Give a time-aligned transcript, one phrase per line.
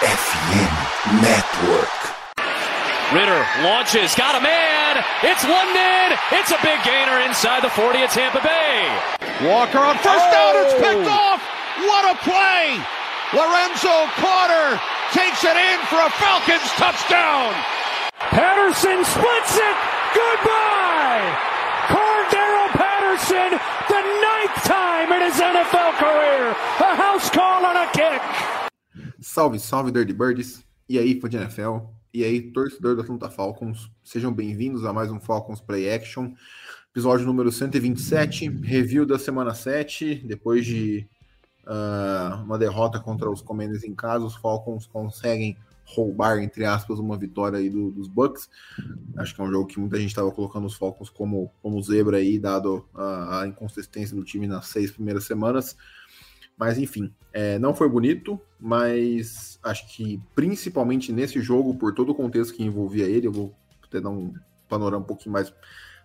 [0.00, 1.92] FM Network.
[3.12, 4.96] Ritter launches, got a man.
[5.20, 6.16] It's London.
[6.32, 8.88] It's a big gainer inside the 40 at Tampa Bay.
[9.44, 10.32] Walker on first oh.
[10.32, 10.52] down.
[10.64, 11.36] It's picked oh.
[11.36, 11.44] off.
[11.84, 12.80] What a play.
[13.36, 14.80] Lorenzo Carter
[15.12, 17.52] takes it in for a Falcons touchdown.
[18.32, 19.76] Patterson splits it.
[20.16, 21.28] Goodbye.
[21.92, 23.52] Cordero Patterson,
[23.92, 26.56] the ninth time in his NFL career.
[26.88, 28.59] A house call on a kick.
[29.22, 30.64] Salve, salve, Dirty Birds.
[30.88, 31.76] E aí, fã de NFL?
[32.12, 33.90] E aí, torcedor da Atlanta Falcons?
[34.02, 36.32] Sejam bem-vindos a mais um Falcons Play Action.
[36.90, 40.14] Episódio número 127, review da semana 7.
[40.26, 41.06] Depois de
[41.66, 47.18] uh, uma derrota contra os Commanders em casa, os Falcons conseguem roubar, entre aspas, uma
[47.18, 48.48] vitória aí do, dos Bucks.
[49.18, 52.16] Acho que é um jogo que muita gente estava colocando os Falcons como, como zebra
[52.16, 55.76] aí, dado a, a inconsistência do time nas seis primeiras semanas.
[56.60, 62.14] Mas enfim, é, não foi bonito, mas acho que principalmente nesse jogo, por todo o
[62.14, 63.54] contexto que envolvia ele, eu vou
[63.90, 64.34] ter dar um
[64.68, 65.50] panorama um pouquinho mais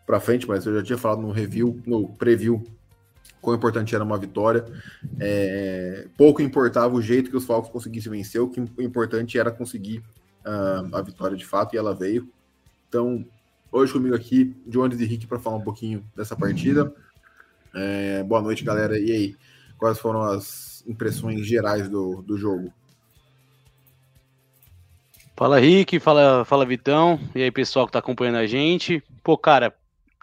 [0.07, 2.63] para frente, mas eu já tinha falado no review, no preview,
[3.41, 4.63] quão importante era uma vitória.
[5.19, 9.97] É, pouco importava o jeito que os Falcons conseguissem vencer, o que importante era conseguir
[10.45, 12.31] uh, a vitória de fato, e ela veio.
[12.87, 13.25] Então,
[13.69, 16.93] hoje comigo aqui, Jones e Rick, para falar um pouquinho dessa partida.
[17.73, 18.97] É, boa noite, galera.
[18.97, 19.35] E aí?
[19.77, 22.71] Quais foram as impressões gerais do, do jogo?
[25.37, 29.03] Fala Rick, fala, fala Vitão, e aí pessoal que tá acompanhando a gente.
[29.21, 29.75] Pô, cara,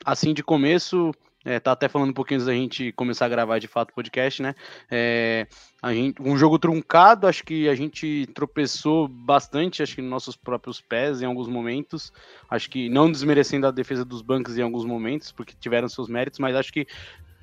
[0.06, 1.12] assim de começo,
[1.45, 3.95] é, tá até falando um pouquinho antes da gente começar a gravar de fato o
[3.95, 4.55] podcast, né?
[4.91, 5.47] É,
[5.83, 10.36] a gente, um jogo truncado, acho que a gente tropeçou bastante, acho que nos nossos
[10.36, 12.12] próprios pés em alguns momentos.
[12.48, 16.39] Acho que não desmerecendo a defesa dos bancos em alguns momentos, porque tiveram seus méritos,
[16.39, 16.86] mas acho que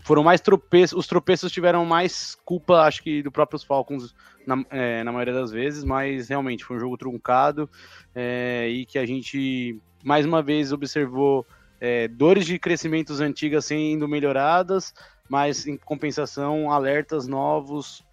[0.04, 4.14] foram mais tropeços, os tropeços tiveram mais culpa, acho que, do próprios Falcons
[4.46, 7.70] na, é, na maioria das vezes, mas realmente foi um jogo truncado
[8.16, 11.46] é, e que a gente mais uma vez observou
[11.80, 14.94] é, dores de crescimentos antigas sendo melhoradas,
[15.30, 18.04] mas em compensação alertas novos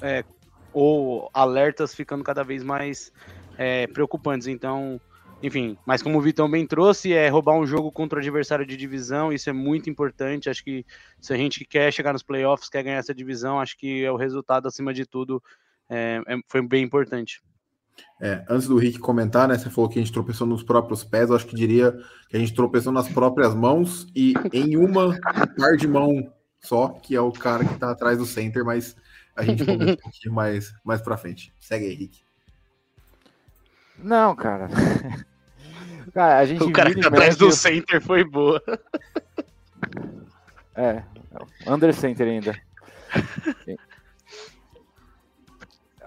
[0.00, 0.24] é,
[0.72, 3.12] ou alertas ficando cada vez mais
[3.58, 4.46] é, preocupantes.
[4.46, 5.00] Então
[5.42, 8.76] enfim, mas como o Vitão bem trouxe, é roubar um jogo contra o adversário de
[8.76, 10.48] divisão, isso é muito importante.
[10.48, 10.86] Acho que
[11.20, 14.16] se a gente quer chegar nos playoffs, quer ganhar essa divisão, acho que é o
[14.16, 15.42] resultado, acima de tudo,
[15.90, 17.42] é, é, foi bem importante.
[18.20, 19.58] É, antes do Rick comentar, né?
[19.58, 21.92] Você falou que a gente tropeçou nos próprios pés, eu acho que diria
[22.28, 25.18] que a gente tropeçou nas próprias mãos e em uma
[25.58, 28.96] par de mão só, que é o cara que tá atrás do center, mas
[29.36, 31.52] a gente vai um pouquinho mais, mais pra frente.
[31.58, 32.20] Segue aí, Rick.
[33.98, 34.68] Não, cara.
[36.12, 38.62] Cara, a gente o cara que tá atrás do center foi boa.
[40.74, 41.02] É,
[41.66, 42.56] under center ainda.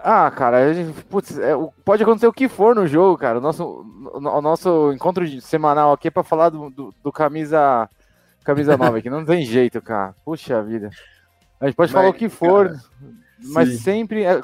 [0.08, 1.52] Ah, cara, a gente, putz, é,
[1.84, 3.38] pode acontecer o que for no jogo, cara.
[3.38, 7.90] O nosso, o nosso encontro semanal aqui é pra falar do, do, do camisa,
[8.44, 9.10] camisa nova aqui.
[9.10, 10.14] Não tem jeito, cara.
[10.24, 10.90] Puxa vida.
[11.60, 12.80] A gente pode mas, falar o que for, cara,
[13.46, 13.78] mas sim.
[13.78, 14.22] sempre.
[14.22, 14.40] É,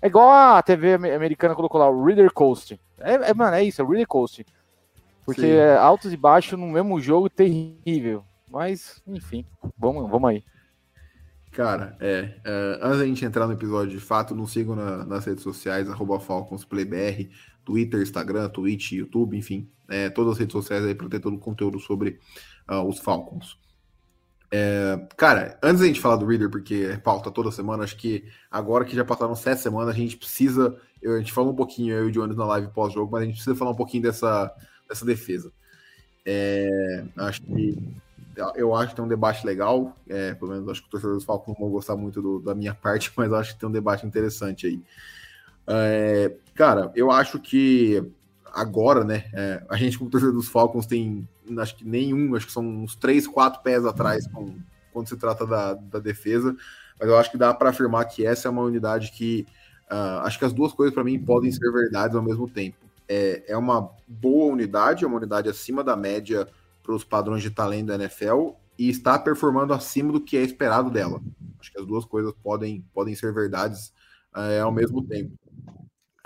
[0.00, 2.80] é, igual a TV americana colocou lá, o Reader Coast.
[2.98, 4.46] É, é, mano, é isso, é Reader Coast.
[5.24, 8.24] Porque é altos e baixos no mesmo jogo terrível.
[8.48, 9.46] Mas, enfim,
[9.78, 10.44] vamos, vamos aí.
[11.52, 15.24] Cara, é, é, Antes da gente entrar no episódio de fato, nos sigam na, nas
[15.24, 17.30] redes sociais, arroba FalconsPlayBR,
[17.64, 21.38] Twitter, Instagram, Twitch, YouTube, enfim, é, todas as redes sociais aí para ter todo o
[21.38, 22.18] conteúdo sobre
[22.68, 23.58] uh, os Falcons.
[24.50, 28.24] É, cara, antes da gente falar do Reader, porque é pauta toda semana, acho que
[28.50, 30.76] agora que já passaram sete semanas, a gente precisa.
[31.00, 33.24] Eu, a gente falou um pouquinho, eu e o Jones na live pós-jogo, mas a
[33.24, 34.54] gente precisa falar um pouquinho dessa,
[34.92, 35.50] dessa defesa.
[36.24, 37.78] É, acho que
[38.56, 41.58] eu acho que tem um debate legal, é, pelo menos acho que os torcedores Falcons
[41.58, 44.80] vão gostar muito do, da minha parte, mas acho que tem um debate interessante aí.
[45.66, 48.02] É, cara, eu acho que
[48.52, 51.28] agora, né, é, a gente como torcedor dos Falcons tem,
[51.58, 54.54] acho que nenhum, acho que são uns três, quatro pés atrás com,
[54.92, 56.56] quando se trata da, da defesa,
[56.98, 59.46] mas eu acho que dá para afirmar que essa é uma unidade que
[59.90, 62.81] uh, acho que as duas coisas para mim podem ser verdades ao mesmo tempo
[63.12, 66.48] é, é uma boa unidade, é uma unidade acima da média
[66.82, 70.90] para os padrões de talento da NFL e está performando acima do que é esperado
[70.90, 71.20] dela.
[71.60, 73.92] Acho que as duas coisas podem, podem ser verdades
[74.34, 75.32] é, ao mesmo tempo.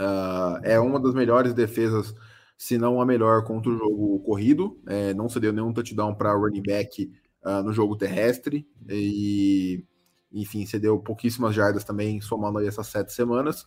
[0.01, 2.15] Uh, é uma das melhores defesas,
[2.57, 4.81] se não a melhor, contra o jogo corrido.
[4.87, 7.11] É, não cedeu nenhum touchdown para running back
[7.45, 8.67] uh, no jogo terrestre.
[8.89, 9.85] E,
[10.33, 13.67] enfim, cedeu pouquíssimas jardas também, somando aí essas sete semanas.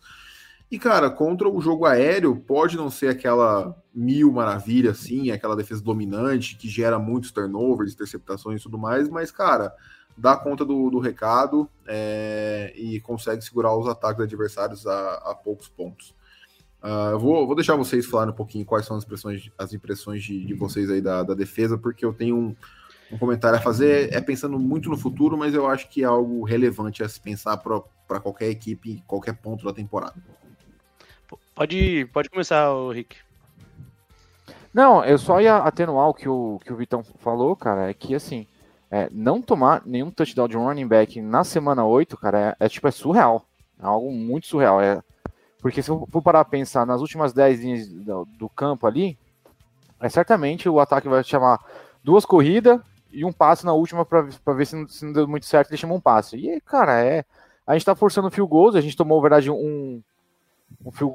[0.70, 5.82] E, cara, contra o jogo aéreo, pode não ser aquela mil maravilha, assim, aquela defesa
[5.82, 9.74] dominante que gera muitos turnovers, interceptações e tudo mais, mas, cara,
[10.16, 15.68] dá conta do, do recado é, e consegue segurar os ataques adversários a, a poucos
[15.68, 16.14] pontos.
[16.82, 20.46] Uh, vou, vou deixar vocês falarem um pouquinho quais são as impressões, as impressões de,
[20.46, 22.56] de vocês aí da, da defesa, porque eu tenho um,
[23.12, 26.44] um comentário a fazer, é pensando muito no futuro, mas eu acho que é algo
[26.44, 30.14] relevante a se pensar para qualquer equipe, qualquer ponto da temporada.
[31.60, 33.18] Pode, pode começar, Rick.
[34.72, 38.14] Não, eu só ia atenuar o que o, que o Vitão falou, cara, é que
[38.14, 38.46] assim,
[38.90, 42.66] é, não tomar nenhum touchdown de um running back na semana 8, cara, é, é
[42.70, 43.44] tipo, é surreal.
[43.78, 44.80] É algo muito surreal.
[44.80, 45.02] É,
[45.60, 49.18] porque se eu for parar a pensar nas últimas 10 linhas do, do campo ali,
[50.00, 51.62] é certamente o ataque vai chamar
[52.02, 52.80] duas corridas
[53.12, 54.22] e um passe na última para
[54.54, 56.38] ver se não, se não, deu muito certo, ele chama um passe.
[56.38, 57.22] E, cara, é.
[57.66, 60.02] A gente tá forçando fio goals, a gente tomou, na verdade, um,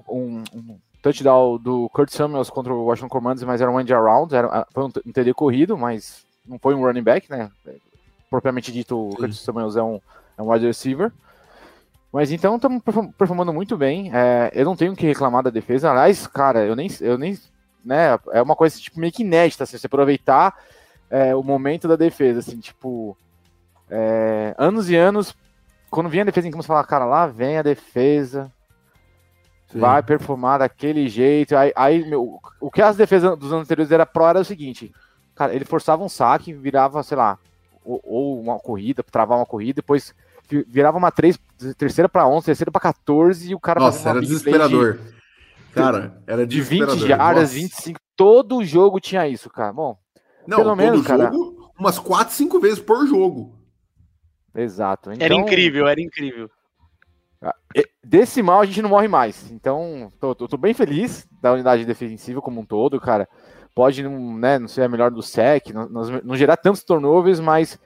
[0.09, 4.33] um, um, touchdown do Kurt Samuels contra o Washington Commanders, mas era um end around,
[4.33, 7.49] era, foi um, um TD corrido, mas não foi um running back, né?
[8.29, 9.99] Propriamente dito, o Kurt Samuels é um,
[10.37, 11.11] é um wide receiver.
[12.11, 12.81] Mas então estamos
[13.17, 14.09] performando muito bem.
[14.13, 15.91] É, eu não tenho o que reclamar da defesa.
[15.91, 17.37] Aliás, cara, eu nem, eu nem,
[17.83, 18.17] né?
[18.31, 20.57] É uma coisa tipo meio que inédita, assim, você aproveitar
[21.09, 23.17] é, o momento da defesa, assim, tipo,
[23.89, 25.35] é, anos e anos,
[25.89, 28.51] quando vinha a defesa, como você falar, cara, lá vem a defesa,
[29.75, 29.81] Sim.
[29.81, 31.55] vai performar daquele jeito.
[31.55, 34.91] Aí, aí meu, o que as defesas dos anos anteriores era pro era o seguinte,
[35.35, 37.37] cara, ele forçava um saque, virava, sei lá,
[37.83, 40.15] ou, ou uma corrida, travar uma corrida, depois
[40.67, 41.37] virava uma três,
[41.77, 44.93] terceira para 11, terceira para 14 e o cara Nossa, era desesperador.
[44.93, 49.73] De, cara, era de 20 jardas, 25, todo jogo tinha isso, cara.
[49.73, 49.97] Bom,
[50.47, 51.31] não, pelo menos, jogo, cara,
[51.77, 53.53] umas 4, 5 vezes por jogo.
[54.55, 55.11] Exato.
[55.11, 56.49] Então, era incrível, era incrível.
[58.03, 59.51] Desse mal a gente não morre mais.
[59.51, 63.27] Então, tô, tô, tô, bem feliz da unidade defensiva como um todo, cara.
[63.73, 65.89] Pode não, né, não ser a melhor do SEC, não,
[66.23, 67.77] não gerar tantos turnovers, mas,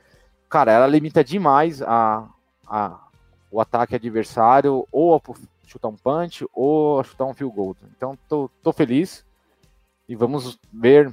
[0.47, 2.27] cara, ela limita demais a,
[2.67, 2.99] a,
[3.49, 5.21] o ataque adversário, ou a
[5.65, 7.75] chutar um punch, ou a chutar um field goal.
[7.95, 9.25] Então, tô, tô feliz.
[10.07, 11.11] E vamos ver,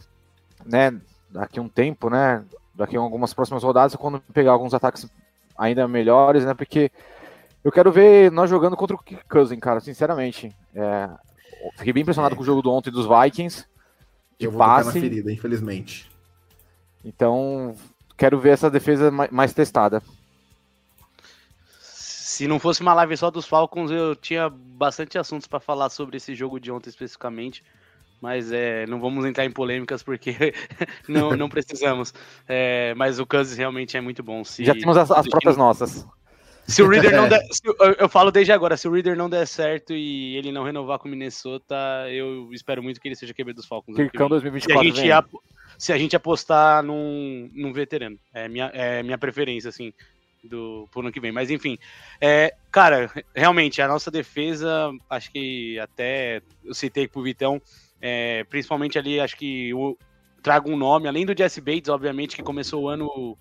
[0.67, 1.01] né,
[1.31, 2.45] daqui um tempo, né,
[2.75, 5.09] daqui algumas próximas rodadas, quando pegar alguns ataques
[5.57, 6.91] ainda melhores, né, porque
[7.67, 10.55] eu quero ver nós jogando contra o Cousin, cara, sinceramente.
[10.73, 11.11] É,
[11.77, 12.37] fiquei bem impressionado é.
[12.37, 13.67] com o jogo do ontem dos Vikings.
[14.39, 14.87] De eu vou passe.
[14.87, 16.09] na ferida, infelizmente.
[17.05, 17.75] Então,
[18.17, 20.01] quero ver essa defesa mais testada.
[21.81, 26.19] Se não fosse uma live só dos Falcons, eu tinha bastante assuntos para falar sobre
[26.19, 27.65] esse jogo de ontem especificamente.
[28.23, 30.55] Mas é, não vamos entrar em polêmicas porque
[31.09, 32.15] não, não precisamos.
[32.47, 34.45] É, mas o Cousins realmente é muito bom.
[34.45, 36.07] Se, Já temos as, as próprias nossas.
[36.67, 37.41] Se o Reader não der.
[37.51, 37.63] Se,
[37.99, 41.09] eu falo desde agora, se o Reader não der certo e ele não renovar com
[41.09, 41.77] o Minnesota,
[42.11, 43.97] eu espero muito que ele seja QB dos Falcons.
[43.97, 44.95] Kirkão 2024.
[44.95, 45.39] Se a gente,
[45.79, 48.19] se a gente apostar num, num veterano.
[48.35, 49.93] É minha, é minha preferência, assim
[50.47, 51.33] do pro ano que vem.
[51.33, 51.79] Mas enfim,
[52.21, 57.61] é, cara, realmente a nossa defesa, acho que até eu citei pro Vitão,
[58.01, 59.97] é, principalmente ali, acho que o,
[60.43, 63.37] trago um nome, além do Jesse Bates, obviamente, que começou o ano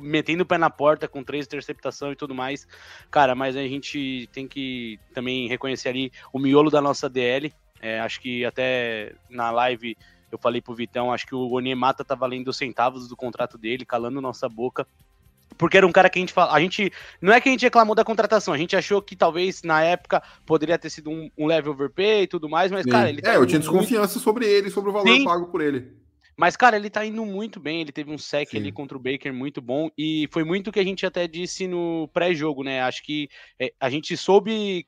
[0.00, 2.66] metendo o pé na porta com três interceptações e tudo mais.
[3.10, 7.52] Cara, mas a gente tem que também reconhecer ali o miolo da nossa DL.
[7.80, 9.96] É, acho que até na live
[10.30, 14.20] eu falei pro Vitão, acho que o Onyemata tá valendo centavos do contrato dele, calando
[14.20, 14.86] nossa boca
[15.56, 16.52] porque era um cara que a gente fala.
[16.52, 16.92] A gente.
[17.20, 20.22] Não é que a gente reclamou da contratação, a gente achou que talvez na época
[20.44, 22.90] poderia ter sido um, um level overpay e tudo mais, mas, Sim.
[22.90, 24.24] cara, ele tá É, eu tinha desconfiança muito...
[24.24, 25.24] sobre ele, sobre o valor Sim.
[25.24, 25.92] pago por ele.
[26.36, 27.80] Mas, cara, ele tá indo muito bem.
[27.80, 28.58] Ele teve um sec Sim.
[28.58, 29.90] ali contra o Baker muito bom.
[29.96, 32.82] E foi muito o que a gente até disse no pré-jogo, né?
[32.82, 33.28] Acho que
[33.58, 34.86] é, a gente soube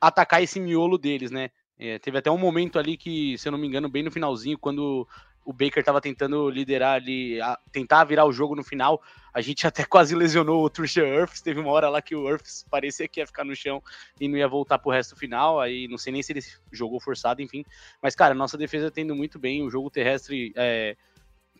[0.00, 1.50] atacar esse miolo deles, né?
[1.78, 4.58] É, teve até um momento ali que, se eu não me engano, bem no finalzinho,
[4.58, 5.06] quando
[5.48, 9.02] o Baker estava tentando liderar ali, a, tentar virar o jogo no final.
[9.32, 11.40] A gente até quase lesionou o Trisha Earths.
[11.40, 13.82] Teve uma hora lá que o Earths parecia que ia ficar no chão
[14.20, 15.58] e não ia voltar pro resto final.
[15.58, 17.64] Aí não sei nem se ele jogou forçado, enfim.
[18.02, 19.62] Mas, cara, nossa defesa tendo muito bem.
[19.62, 20.98] O jogo terrestre é,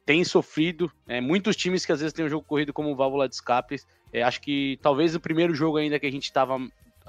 [0.04, 0.92] tem sofrido.
[1.06, 3.80] É, muitos times que às vezes tem o jogo corrido como válvula de escape.
[4.12, 6.58] É, acho que talvez o primeiro jogo ainda que a gente estava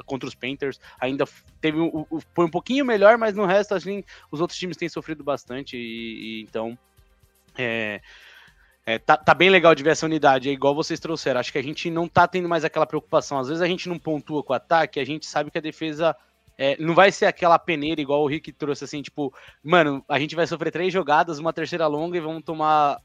[0.06, 0.80] contra os Panthers.
[1.00, 1.26] Ainda
[1.62, 5.24] teve um, foi um pouquinho melhor, mas no resto, assim, os outros times têm sofrido
[5.24, 5.78] bastante.
[5.78, 6.78] E, e então.
[7.58, 8.02] É,
[8.86, 11.40] é, tá, tá, bem legal de ver essa unidade, é igual vocês trouxeram.
[11.40, 13.38] Acho que a gente não tá tendo mais aquela preocupação.
[13.38, 16.16] Às vezes a gente não pontua com o ataque, a gente sabe que a defesa
[16.58, 20.36] é, não vai ser aquela peneira igual o Rick trouxe, assim, tipo, mano, a gente
[20.36, 23.00] vai sofrer três jogadas, uma terceira longa e vamos tomar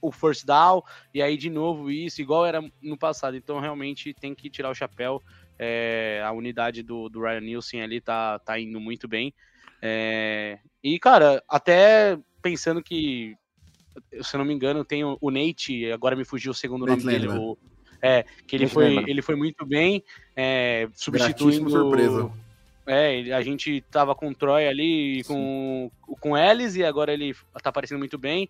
[0.00, 0.82] o first down,
[1.14, 3.36] e aí de novo isso, igual era no passado.
[3.36, 5.22] Então realmente tem que tirar o chapéu.
[5.58, 9.34] É, a unidade do, do Ryan Nielsen ali tá, tá indo muito bem.
[9.82, 13.36] É, e, cara, até pensando que,
[14.22, 17.04] se eu não me engano, tem o, o Nate, agora me fugiu o segundo Nate
[17.04, 17.58] nome dele, o,
[18.00, 20.02] é, que ele foi, ele foi muito bem,
[20.36, 21.70] é, substituindo.
[21.70, 22.30] surpresa.
[22.86, 27.68] É, a gente tava com o Troy ali, com, com Ellis, e agora ele tá
[27.68, 28.48] aparecendo muito bem.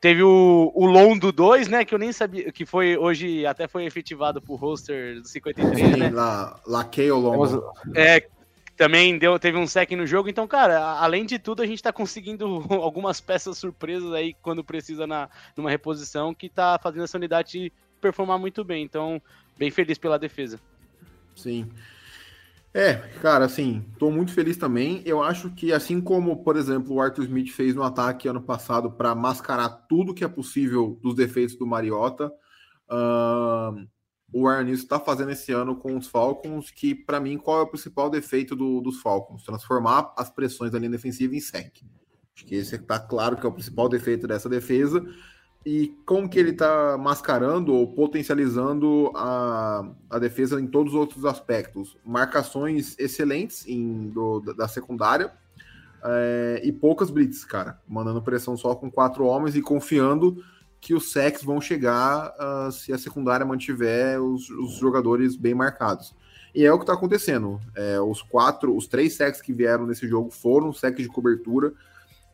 [0.00, 1.84] Teve o, o Londo 2, né?
[1.84, 6.10] Que eu nem sabia, que foi hoje, até foi efetivado pro roster do 53, né?
[6.10, 7.64] La, Laquei ou Londo.
[7.96, 8.28] É,
[8.76, 10.28] também deu, teve um sec no jogo.
[10.28, 15.04] Então, cara, além de tudo, a gente tá conseguindo algumas peças surpresas aí quando precisa
[15.04, 18.84] na, numa reposição que tá fazendo essa unidade performar muito bem.
[18.84, 19.20] Então,
[19.58, 20.60] bem feliz pela defesa.
[21.34, 21.68] Sim.
[22.74, 25.02] É, cara, assim, tô muito feliz também.
[25.04, 28.90] Eu acho que, assim como, por exemplo, o Arthur Smith fez no ataque ano passado
[28.90, 32.30] para mascarar tudo que é possível dos defeitos do Mariota,
[32.90, 33.88] uh,
[34.30, 37.66] o Aaron está fazendo esse ano com os Falcons, que, para mim, qual é o
[37.66, 39.44] principal defeito do, dos Falcons?
[39.44, 41.78] Transformar as pressões da linha defensiva em sec.
[42.36, 45.04] Acho que esse está claro que é o principal defeito dessa defesa
[45.70, 51.26] e como que ele está mascarando ou potencializando a, a defesa em todos os outros
[51.26, 51.94] aspectos.
[52.02, 55.30] Marcações excelentes em, do, da secundária
[56.02, 57.78] é, e poucas blitz, cara.
[57.86, 60.42] Mandando pressão só com quatro homens e confiando
[60.80, 66.16] que os sacks vão chegar uh, se a secundária mantiver os, os, jogadores bem marcados.
[66.54, 67.60] E é o que está acontecendo.
[67.76, 71.74] É, os quatro, os três sacks que vieram nesse jogo foram sacks de cobertura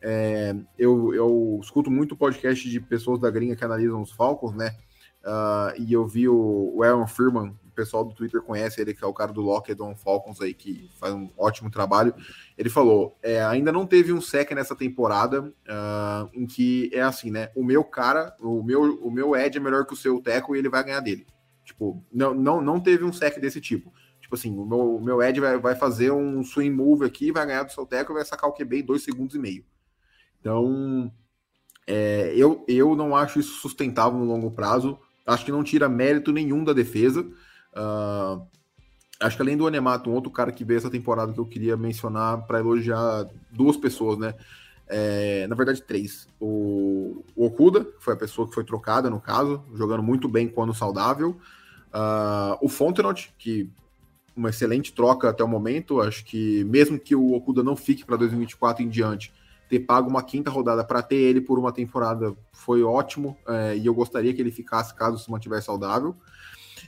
[0.07, 4.75] é, eu, eu escuto muito podcast de pessoas da gringa que analisam os Falcons, né?
[5.23, 9.07] Uh, e eu vi o, o Aaron o pessoal do Twitter conhece ele, que é
[9.07, 12.13] o cara do Lockdown Falcons aí, que faz um ótimo trabalho.
[12.55, 17.31] Ele falou: é, ainda não teve um sec nessa temporada uh, em que é assim,
[17.31, 17.49] né?
[17.55, 20.59] O meu cara, o meu, o meu Ed é melhor que o seu Teco e
[20.59, 21.25] ele vai ganhar dele.
[21.63, 23.91] Tipo, não, não, não teve um sec desse tipo.
[24.21, 27.47] Tipo assim, o meu, o meu Ed vai, vai fazer um swing move aqui, vai
[27.47, 29.65] ganhar do seu Teco e vai sacar o QB em dois segundos e meio.
[30.45, 31.11] Então,
[31.87, 34.95] é, eu, eu não acho isso sustentável no longo prazo.
[35.25, 37.21] Acho que não tira mérito nenhum da defesa.
[37.73, 38.45] Uh,
[39.19, 41.75] acho que além do Anemato, um outro cara que veio essa temporada que eu queria
[41.75, 44.35] mencionar para elogiar duas pessoas, né?
[44.87, 46.27] É, na verdade, três.
[46.39, 50.47] O, o, Okuda, que foi a pessoa que foi trocada, no caso, jogando muito bem
[50.47, 51.39] quando saudável.
[51.87, 53.67] Uh, o Fontenot, que
[54.35, 56.01] uma excelente troca até o momento.
[56.01, 59.33] Acho que mesmo que o Okuda não fique para 2024 em diante,
[59.69, 63.85] ter pago uma quinta rodada para ter ele por uma temporada foi ótimo é, e
[63.85, 66.15] eu gostaria que ele ficasse caso se mantiver saudável.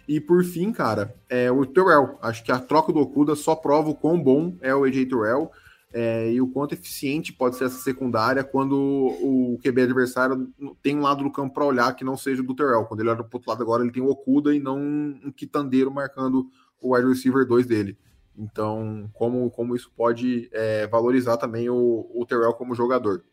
[0.07, 2.17] E por fim, cara, é o Terrell.
[2.22, 5.51] Acho que a troca do Okuda só prova o quão bom é o AJ Terrell
[5.93, 10.50] é, e o quanto eficiente pode ser essa secundária quando o QB adversário
[10.81, 12.86] tem um lado do campo para olhar que não seja do Terrell.
[12.86, 15.91] Quando ele olha para outro lado agora, ele tem o Okuda e não um quitandeiro
[15.91, 16.50] marcando
[16.81, 17.98] o wide receiver 2 dele.
[18.38, 23.24] Então, como, como isso pode é, valorizar também o, o Terrell como jogador.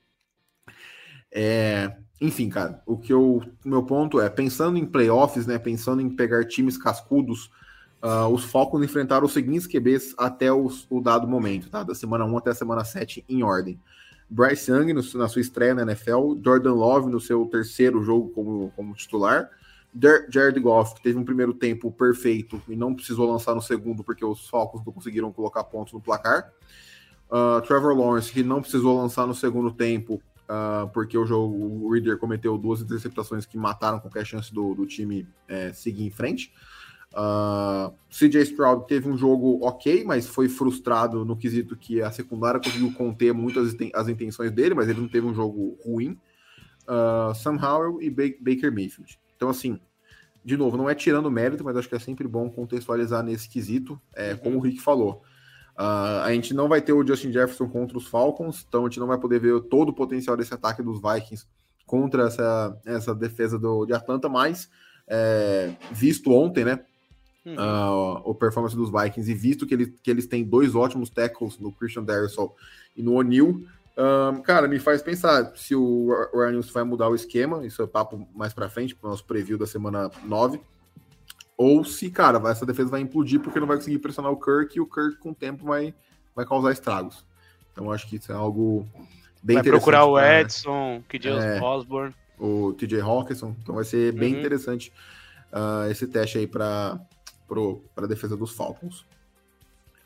[1.30, 3.42] É, enfim, cara, o que eu.
[3.64, 5.58] meu ponto é, pensando em playoffs, né?
[5.58, 7.50] Pensando em pegar times cascudos,
[8.02, 11.82] uh, os Falcons enfrentaram os seguintes QBs até os, o dado momento, tá?
[11.82, 13.78] Da semana 1 até a semana 7 em ordem.
[14.30, 18.72] Bryce Young no, na sua estreia na NFL, Jordan Love no seu terceiro jogo como,
[18.74, 19.50] como titular,
[20.28, 24.24] Jared Goff, que teve um primeiro tempo perfeito e não precisou lançar no segundo porque
[24.24, 26.52] os Falcons não conseguiram colocar pontos no placar.
[27.30, 31.92] Uh, Trevor Lawrence, que não precisou lançar no segundo tempo uh, porque o jogo o
[31.92, 36.52] Reader cometeu duas interceptações que mataram qualquer chance do, do time é, seguir em frente.
[37.12, 42.60] Uh, CJ Stroud teve um jogo ok, mas foi frustrado no quesito que a secundária
[42.60, 46.18] conseguiu conter muitas as intenções dele, mas ele não teve um jogo ruim.
[46.82, 49.18] Uh, Sam Howell e Baker Mayfield.
[49.44, 49.78] Então, assim,
[50.42, 54.00] de novo, não é tirando mérito, mas acho que é sempre bom contextualizar nesse quesito,
[54.16, 54.38] é, uhum.
[54.38, 55.22] como o Rick falou.
[55.76, 58.98] Uh, a gente não vai ter o Justin Jefferson contra os Falcons, então a gente
[58.98, 61.44] não vai poder ver todo o potencial desse ataque dos Vikings
[61.84, 64.70] contra essa, essa defesa do, de Atlanta, mas
[65.06, 66.80] é, visto ontem, né?
[67.44, 67.56] Uhum.
[67.56, 71.58] Uh, o performance dos Vikings e visto que, ele, que eles têm dois ótimos tackles
[71.58, 72.56] no Christian Darrisaw
[72.96, 73.62] e no O'Neill,
[73.96, 78.28] um, cara, me faz pensar se o Ryan vai mudar o esquema, isso é papo
[78.34, 80.60] mais para frente, para o nosso preview da semana 9,
[81.56, 84.80] ou se, cara, essa defesa vai implodir porque não vai conseguir pressionar o Kirk e
[84.80, 85.94] o Kirk com o tempo vai,
[86.34, 87.24] vai causar estragos.
[87.72, 88.88] Então acho que isso é algo
[89.42, 89.64] bem vai interessante.
[89.64, 92.14] Vai procurar o Edson, que Deus é, Osborne.
[92.36, 94.40] O TJ Hawkinson, então vai ser bem uhum.
[94.40, 94.92] interessante
[95.52, 97.00] uh, esse teste aí para
[97.96, 99.06] a defesa dos Falcons.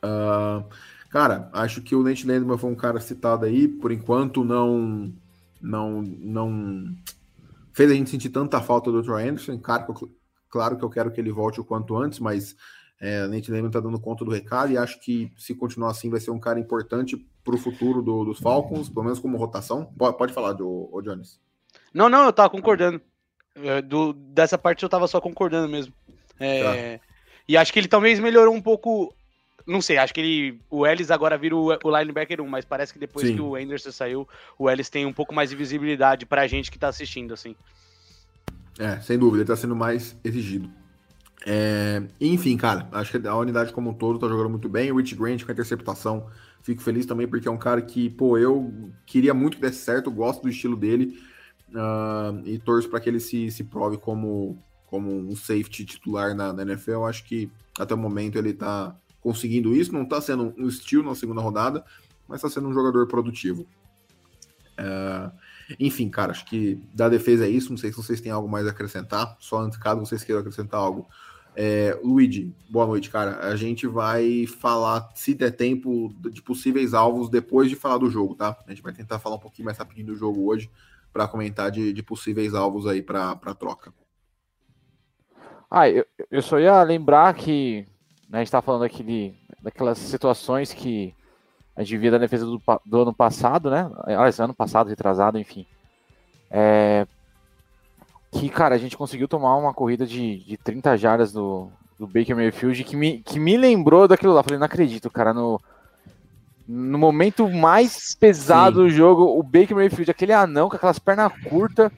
[0.05, 0.63] Uh,
[1.09, 5.13] Cara, acho que o Nate Landman foi um cara citado aí, por enquanto não
[5.61, 6.95] não não
[7.73, 9.59] fez a gente sentir tanta falta do Troy Anderson.
[9.59, 9.87] Cara,
[10.51, 12.57] claro que eu quero que ele volte o quanto antes, mas
[13.01, 16.21] é, Nate Landman tá dando conta do recado e acho que se continuar assim vai
[16.21, 19.87] ser um cara importante para o futuro do, dos Falcons, pelo menos como rotação.
[19.97, 21.41] Pode, pode falar, do, o Jones.
[21.95, 23.01] Não, não, eu tava concordando.
[23.55, 25.93] É, do, dessa parte eu tava só concordando mesmo.
[26.39, 27.05] É, tá.
[27.49, 29.15] E acho que ele talvez melhorou um pouco
[29.69, 30.61] não sei, acho que ele.
[30.71, 33.35] O Ellis agora vira o, o linebacker 1, mas parece que depois Sim.
[33.35, 34.27] que o Anderson saiu,
[34.59, 37.55] o Ellis tem um pouco mais de visibilidade pra gente que tá assistindo, assim.
[38.79, 40.71] É, sem dúvida, ele tá sendo mais exigido.
[41.47, 44.91] É, enfim, cara, acho que a unidade como um todo tá jogando muito bem.
[44.91, 46.27] O Rich Grant com a interceptação,
[46.63, 50.11] fico feliz também porque é um cara que, pô, eu queria muito que desse certo,
[50.11, 51.21] gosto do estilo dele
[51.75, 56.55] ah, e torço para que ele se, se prove como, como um safety titular na,
[56.55, 57.05] na NFL.
[57.05, 61.15] Acho que até o momento ele tá conseguindo isso, não tá sendo um estilo na
[61.15, 61.85] segunda rodada,
[62.27, 63.67] mas tá sendo um jogador produtivo.
[64.77, 65.31] É,
[65.79, 67.71] enfim, cara, acho que da defesa é isso.
[67.71, 69.37] Não sei se vocês têm algo mais a acrescentar.
[69.41, 71.09] Só antes, caso vocês queiram acrescentar algo.
[71.55, 73.49] É, Luigi, boa noite, cara.
[73.49, 78.35] A gente vai falar, se der tempo, de possíveis alvos depois de falar do jogo,
[78.35, 78.57] tá?
[78.67, 80.71] A gente vai tentar falar um pouquinho mais rapidinho do jogo hoje
[81.13, 83.93] para comentar de, de, possíveis alvos aí para troca.
[85.69, 87.85] Ah, eu, eu só ia lembrar que
[88.29, 91.15] né, a gente tá falando aqui de, daquelas situações que
[91.75, 93.89] a gente via da defesa do, do ano passado, né?
[94.29, 95.65] Esse ano passado, retrasado, enfim.
[96.51, 97.07] É,
[98.33, 102.37] que, cara, a gente conseguiu tomar uma corrida de, de 30 jardas do, do Baker
[102.37, 104.43] Mayfield que me, que me lembrou daquilo lá.
[104.43, 105.61] Falei, não acredito, cara, no,
[106.67, 108.83] no momento mais pesado Sim.
[108.83, 111.91] do jogo, o Baker Mayfield, aquele anão com aquelas pernas curtas,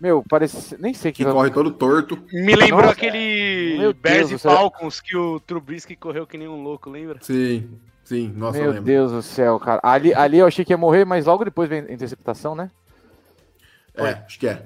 [0.00, 0.80] meu, parece.
[0.80, 1.24] Nem sei que.
[1.24, 2.22] Que corre todo torto.
[2.32, 6.90] Me lembrou Nossa, aquele Bears e Falcons que o Trubisky correu que nem um louco,
[6.90, 7.18] lembra?
[7.22, 7.70] Sim,
[8.04, 9.80] sim, nossa, Meu Deus do céu, cara.
[9.82, 12.70] Ali, ali eu achei que ia morrer, mas logo depois vem a interceptação, né?
[13.94, 14.62] É, acho que é.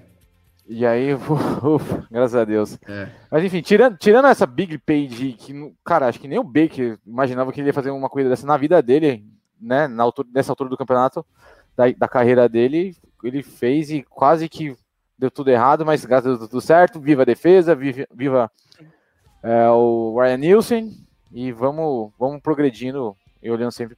[0.67, 1.15] E aí,
[1.63, 2.79] ufa, graças a Deus.
[2.89, 3.09] É.
[3.31, 7.53] Mas enfim, tirando, tirando essa big page, que, cara, acho que nem o Baker imaginava
[7.53, 9.25] que ele ia fazer uma corrida dessa na vida dele,
[9.61, 9.87] né?
[9.87, 11.25] Na altura, nessa altura do campeonato,
[11.77, 14.77] da, da carreira dele, ele fez e quase que
[15.21, 16.99] deu tudo errado, mas graças a Deus tudo certo.
[16.99, 18.51] Viva a defesa, viva, viva
[19.43, 20.91] é, o Ryan Nielsen
[21.31, 23.95] e vamos, vamos progredindo e olhando sempre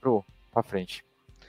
[0.52, 1.04] para frente.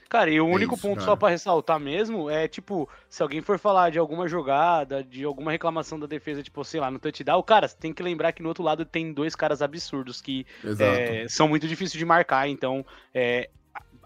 [0.08, 1.06] Cara, e o único isso, ponto cara.
[1.08, 5.52] só para ressaltar mesmo é, tipo, se alguém for falar de alguma jogada, de alguma
[5.52, 8.50] reclamação da defesa, tipo, sei lá, no touchdown, cara, você tem que lembrar que no
[8.50, 10.46] outro lado tem dois caras absurdos que
[10.80, 13.50] é, são muito difíceis de marcar, então é,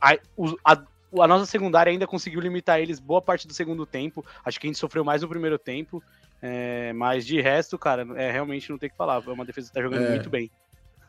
[0.02, 4.26] a, a, a nossa secundária ainda conseguiu limitar eles boa parte do segundo tempo.
[4.44, 6.04] Acho que a gente sofreu mais no primeiro tempo.
[6.42, 9.24] É, mas de resto, cara, é realmente não tem que falar.
[9.26, 10.10] É uma defesa que tá jogando é.
[10.10, 10.52] muito bem.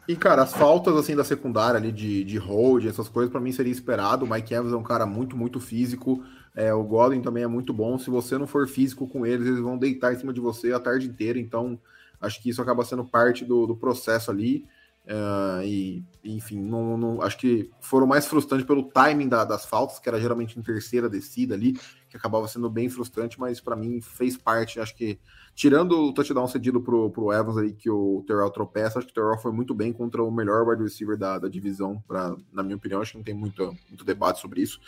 [0.09, 3.53] E, cara, as faltas assim da secundária ali de, de hold, essas coisas, para mim
[3.53, 4.25] seria esperado.
[4.25, 6.25] O Mike Evans é um cara muito, muito físico.
[6.57, 7.99] É, o Godwin também é muito bom.
[7.99, 10.81] Se você não for físico com eles, eles vão deitar em cima de você a
[10.81, 11.39] tarde inteira.
[11.39, 11.79] Então,
[12.19, 14.65] acho que isso acaba sendo parte do, do processo ali.
[15.09, 19.99] Uh, e, enfim, não, não, acho que foram mais frustrantes pelo timing da, das faltas,
[19.99, 24.03] que era geralmente em terceira descida ali, que acabava sendo bem frustrante, mas para mim
[24.03, 24.79] fez parte.
[24.79, 25.19] Acho que,
[25.55, 29.15] tirando o touchdown cedido pro, pro Evans aí, que o Terrell tropeça, acho que o
[29.15, 32.77] Terrell foi muito bem contra o melhor wide receiver da, da divisão, pra, na minha
[32.77, 33.01] opinião.
[33.01, 34.79] Acho que não tem muito, muito debate sobre isso,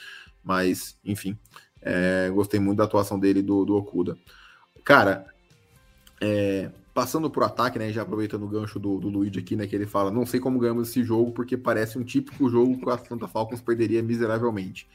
[0.44, 1.38] mas enfim,
[1.80, 4.18] é, gostei muito da atuação dele do, do Okuda.
[4.84, 5.26] Cara,
[6.20, 7.90] é, passando pro ataque, né?
[7.90, 9.66] Já aproveitando o gancho do, do Luigi aqui, né?
[9.66, 12.84] Que ele fala: não sei como ganhamos esse jogo, porque parece um típico jogo que
[12.84, 14.86] o Atlanta Falcons perderia miseravelmente.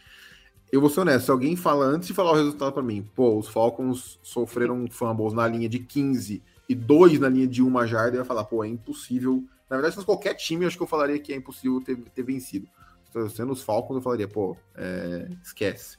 [0.71, 3.39] Eu vou ser honesto, se alguém fala antes de falar o resultado para mim, pô,
[3.39, 8.17] os Falcons sofreram fumbles na linha de 15 e dois na linha de uma jarda,
[8.17, 9.43] eu ia falar, pô, é impossível.
[9.67, 11.97] Na verdade, se fosse qualquer time, eu acho que eu falaria que é impossível ter,
[11.97, 12.67] ter vencido.
[13.33, 15.97] Sendo os Falcons, eu falaria, pô, é, esquece.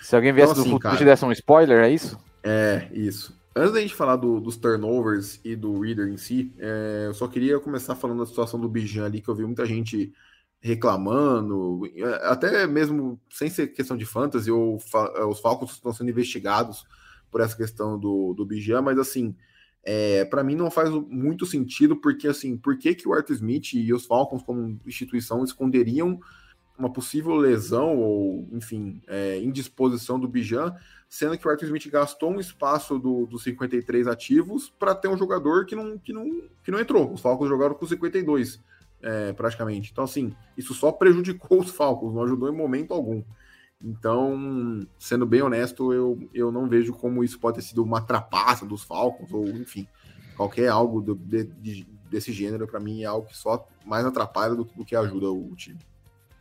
[0.00, 2.16] Se alguém viesse então, assim, do futuro e desse um spoiler, é isso?
[2.44, 3.39] É, isso.
[3.60, 7.28] Antes da gente falar do, dos turnovers e do Reader em si, é, eu só
[7.28, 10.14] queria começar falando da situação do Bijan ali, que eu vi muita gente
[10.62, 16.08] reclamando, é, até mesmo sem ser questão de fantasy, ou fa os Falcons estão sendo
[16.08, 16.86] investigados
[17.30, 19.36] por essa questão do, do Bijan, mas assim,
[19.84, 23.74] é, para mim não faz muito sentido, porque assim, por que, que o Arthur Smith
[23.74, 26.18] e os Falcons, como instituição, esconderiam
[26.80, 30.74] uma possível lesão ou, enfim, é, indisposição do Bijan,
[31.08, 35.16] sendo que o Arthur Smith gastou um espaço do, dos 53 ativos para ter um
[35.18, 36.24] jogador que não, que, não,
[36.64, 37.12] que não entrou.
[37.12, 38.60] Os Falcons jogaram com 52,
[39.02, 39.90] é, praticamente.
[39.92, 43.22] Então, assim, isso só prejudicou os Falcons, não ajudou em momento algum.
[43.82, 48.64] Então, sendo bem honesto, eu, eu não vejo como isso pode ter sido uma trapaça
[48.64, 49.86] dos Falcons, ou enfim,
[50.36, 54.54] qualquer algo do, de, de, desse gênero, para mim, é algo que só mais atrapalha
[54.54, 55.78] do, do que ajuda o, o time.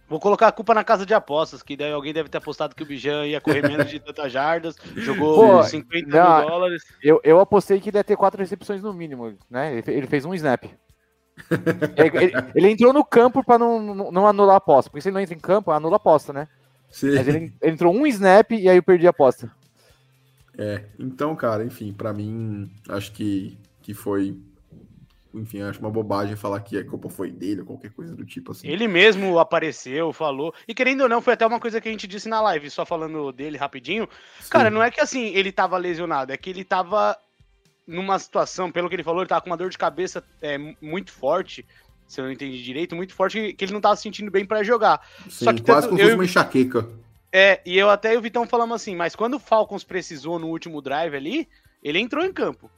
[0.09, 2.81] Vou colocar a culpa na casa de apostas, que daí alguém deve ter apostado que
[2.81, 6.83] o Bijan ia correr menos de tantas jardas, jogou Pô, 50 não, mil dólares.
[7.01, 9.77] Eu, eu apostei que ele ia ter quatro recepções no mínimo, né?
[9.77, 10.63] Ele, ele fez um snap.
[11.95, 15.09] ele, ele, ele, entrou no campo para não, não, não, anular a aposta, porque se
[15.09, 16.47] ele não entra em campo, anula a aposta, né?
[16.89, 17.13] Sim.
[17.13, 19.51] Mas ele, ele entrou um snap e aí eu perdi a aposta.
[20.57, 24.37] É, então, cara, enfim, para mim, acho que, que foi
[25.33, 28.51] enfim, acho uma bobagem falar que a culpa foi dele ou qualquer coisa do tipo
[28.51, 28.67] assim.
[28.67, 30.53] Ele mesmo apareceu, falou.
[30.67, 32.85] E querendo ou não, foi até uma coisa que a gente disse na live, só
[32.85, 34.07] falando dele rapidinho.
[34.39, 34.49] Sim.
[34.49, 37.15] Cara, não é que assim, ele tava lesionado, é que ele tava
[37.85, 41.11] numa situação, pelo que ele falou, ele tava com uma dor de cabeça é, muito
[41.11, 41.65] forte,
[42.07, 44.63] se eu não entendi direito, muito forte, que ele não tava se sentindo bem pra
[44.63, 45.01] jogar.
[45.23, 46.87] Sim, só que quase tanto como eu fosse uma enxaqueca.
[47.31, 50.47] É, e eu até e o Vitão falamos assim, mas quando o Falcons precisou no
[50.47, 51.47] último drive ali,
[51.83, 52.69] ele entrou em campo.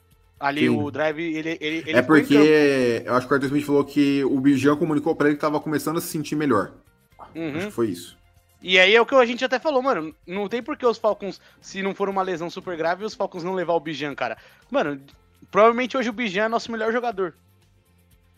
[0.41, 0.69] Ali Sim.
[0.69, 4.23] o drive, ele, ele, ele é porque eu acho que o Arthur Smith falou que
[4.23, 6.71] o Bijan comunicou pra ele que tava começando a se sentir melhor.
[7.35, 7.55] Uhum.
[7.57, 8.17] Acho que foi isso.
[8.61, 10.13] E aí é o que a gente até falou, mano.
[10.25, 13.43] Não tem por que os Falcons, se não for uma lesão super grave, os Falcons
[13.43, 14.37] não levar o Bijan, cara.
[14.69, 14.99] Mano,
[15.51, 17.33] provavelmente hoje o Bijan é nosso melhor jogador.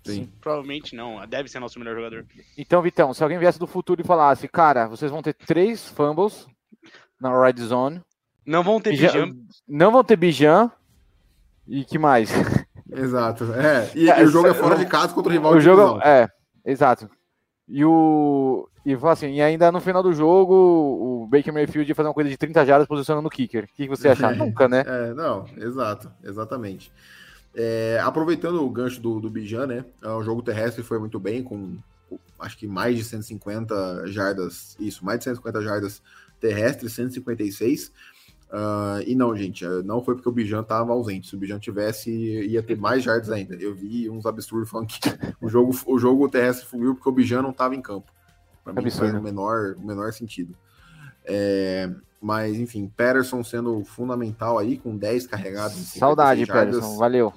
[0.05, 0.29] Sim.
[0.41, 2.25] Provavelmente não, deve ser nosso melhor jogador.
[2.57, 6.45] Então, Vitão, se alguém viesse do futuro e falasse, cara, vocês vão ter três fumbles
[7.19, 8.01] na red zone,
[8.45, 9.35] Não vão ter Bijan- Bijan.
[9.67, 10.69] não vão ter Bijan,
[11.67, 12.29] e que mais?
[12.91, 13.45] Exato.
[13.53, 15.57] É, e, É, e o jogo é se- fora de casa contra o rival o
[15.57, 16.27] de jogo, é,
[16.65, 17.09] exato.
[17.67, 22.09] E o e assim, e ainda no final do jogo, o Baker Mayfield ia fazer
[22.09, 23.63] uma coisa de 30 jardas posicionando o kicker.
[23.63, 24.27] O que você acha?
[24.27, 24.35] É.
[24.35, 24.83] Nunca, né?
[24.85, 26.91] É, não, exato, exatamente.
[27.55, 29.85] É, aproveitando o gancho do, do Bijan, né?
[30.03, 31.77] é, O jogo terrestre foi muito bem, com
[32.39, 36.01] acho que mais de 150 jardas, isso, mais de 150 jardas
[36.41, 37.91] terrestres, 156.
[38.55, 41.27] Ah, e não, gente, eh, não foi porque o Bijan estava ausente.
[41.27, 43.55] Se o Bijan tivesse, ia ter mais jardas ainda.
[43.55, 44.99] Eu vi uns absurdos falando que
[45.41, 48.11] o jogo, o jogo terrestre fluiu porque o Bijan não estava em campo.
[48.63, 50.55] Para mim faz o menor, o menor sentido.
[51.25, 51.89] É,
[52.21, 55.75] mas, enfim, Patterson sendo fundamental aí, com 10 carregados.
[55.75, 56.97] em 56 Saudade, Pederson.
[56.97, 57.33] Valeu.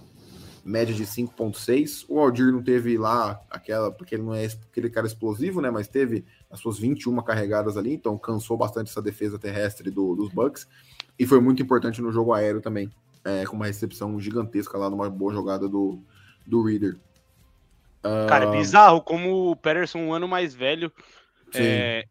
[0.64, 2.05] Média de 5.6.
[2.09, 5.70] O Aldir não teve lá aquela, porque ele não é aquele cara explosivo, né?
[5.70, 10.29] Mas teve as suas 21 carregadas ali, então cansou bastante essa defesa terrestre do- dos
[10.31, 10.66] Bucks.
[11.18, 12.90] E foi muito importante no jogo aéreo também,
[13.24, 16.02] é, com uma recepção gigantesca lá numa boa jogada do,
[16.46, 16.96] do Reader.
[18.29, 20.92] Cara, é bizarro como o Patterson, um ano mais velho.
[21.50, 21.62] Sim.
[21.62, 22.05] é,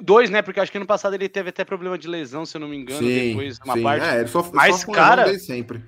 [0.00, 0.42] Dois, né?
[0.42, 2.76] Porque acho que ano passado ele teve até problema de lesão, se eu não me
[2.76, 3.82] engano, depois, uma sim.
[3.82, 4.06] parte.
[4.06, 5.82] É, ele só, Mas, só cara, sempre.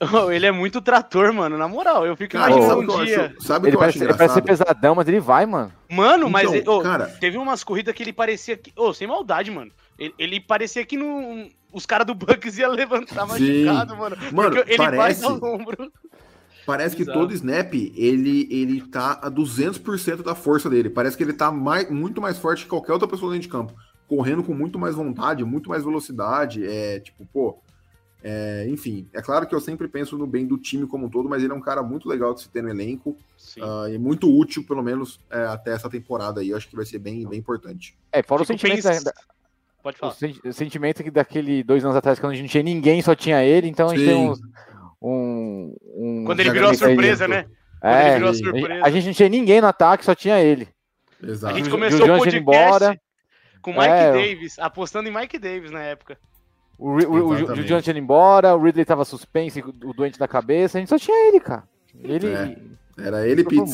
[0.34, 2.04] Ele é muito trator, mano, na moral.
[2.04, 3.26] Eu fico Cara, imaginando um eu dia.
[3.26, 5.72] acho, sabe Ele parece, ele parece ser pesadão, mas ele vai, mano.
[5.88, 8.72] Mano, mas Então, ele- ô, cara- teve umas corridas que ele parecia que.
[8.76, 9.70] Ô, sem maldade, mano.
[9.96, 13.64] Ele, ele parecia que não, os caras do Bucks iam levantar Sim.
[13.64, 14.16] machucado, mano.
[14.32, 15.92] Mano, ele parece- vai ao ombro.
[16.66, 17.20] Parece que Bizarro.
[17.20, 20.88] todo snap, ele, ele tá a 200% da força dele.
[20.88, 23.74] Parece que ele tá mais, muito mais forte que qualquer outra pessoa dentro de campo.
[24.08, 26.64] Correndo com muito mais vontade, muito mais velocidade.
[26.66, 27.58] É tipo, pô.
[28.22, 31.28] é, enfim, é claro que eu sempre penso no bem do time como um todo,
[31.28, 33.14] mas ele é um cara muito legal de se ter no elenco.
[33.60, 36.48] Ah, e muito útil, pelo menos, é, até essa temporada aí.
[36.48, 37.94] Eu acho que vai ser bem, bem importante.
[38.10, 39.12] É, fora o sentimento, pens- da-
[39.84, 40.12] Pode o falar.
[40.14, 43.14] sen- o sentimento que daquele dois anos atrás, quando a gente não tinha ninguém, só
[43.14, 44.28] tinha ele, então a gente tem Sim.
[44.30, 44.40] uns,
[45.00, 47.44] um, um- Quando ele virou a surpresa, né?
[47.80, 48.42] Quando É, ele virou a sim.
[48.42, 48.84] a gente- surpresa.
[48.86, 50.68] a gente não tinha ninguém no ataque, só tinha ele.
[51.22, 51.54] A Exato.
[51.56, 53.00] gente Ju- começou o podcast embora.
[53.62, 56.18] com o Mike É, Davis, apostando em Mike Davis na época.
[56.78, 57.64] O, o, o, o.
[57.64, 61.28] Johnson indo embora, o Ridley tava suspenso, o doente da cabeça, a gente só tinha
[61.28, 61.62] ele, cara.
[62.02, 62.56] Ele É.
[63.06, 63.72] Era ele e Pitts.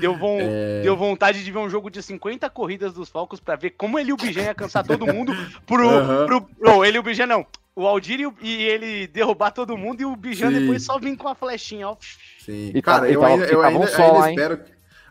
[0.00, 0.82] Deu, von- É.
[0.82, 4.10] deu vontade de ver um jogo de 50 corridas dos Falcons pra ver como ele
[4.10, 5.32] e o Bijan ia cansar todo mundo
[5.66, 5.88] pro.
[5.88, 6.26] Aham.
[6.26, 7.46] pro não, ele e o Bijan não.
[7.74, 10.60] O Aldir e, o- e ele derrubar todo mundo e o Bijan Sim.
[10.60, 11.96] depois só vir com a flechinha, ó.
[12.40, 12.70] Sim.
[12.74, 14.34] E tá- Cara, e eu tava- ainda, eu ainda, um sol ainda hein?
[14.34, 14.60] espero,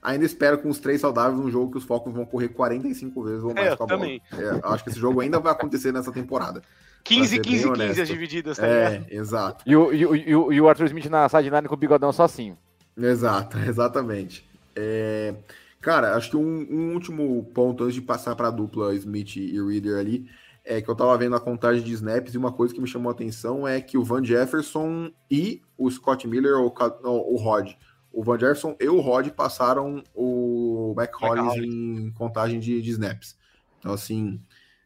[0.02, 3.44] ainda espero com os três saudáveis um jogo que os Falcons vão correr 45 vezes
[3.44, 4.00] ou mais É, eu com a bola.
[4.00, 4.22] também.
[4.34, 6.62] É, acho que esse jogo ainda vai acontecer nessa temporada.
[7.04, 8.02] 15, ser bem 15, 15 honesto.
[8.02, 9.06] as divididas, tá ligado?
[9.10, 9.64] É, exato.
[9.66, 12.12] E o, e, o, e, o, e o Arthur Smith na sideline com o bigodão
[12.12, 12.56] só assim.
[12.98, 14.46] Exato, exatamente.
[14.76, 15.36] É,
[15.80, 19.62] cara, acho que um, um último ponto antes de passar para a dupla Smith e
[19.62, 20.30] Reader ali,
[20.64, 23.10] é que eu tava vendo a contagem de snaps e uma coisa que me chamou
[23.10, 26.74] a atenção é que o Van Jefferson e o Scott Miller, ou
[27.04, 27.72] o Rod,
[28.12, 33.36] o Van Jefferson e o Rod passaram o Mac Hollins em contagem de, de snaps.
[33.80, 34.40] Então, assim,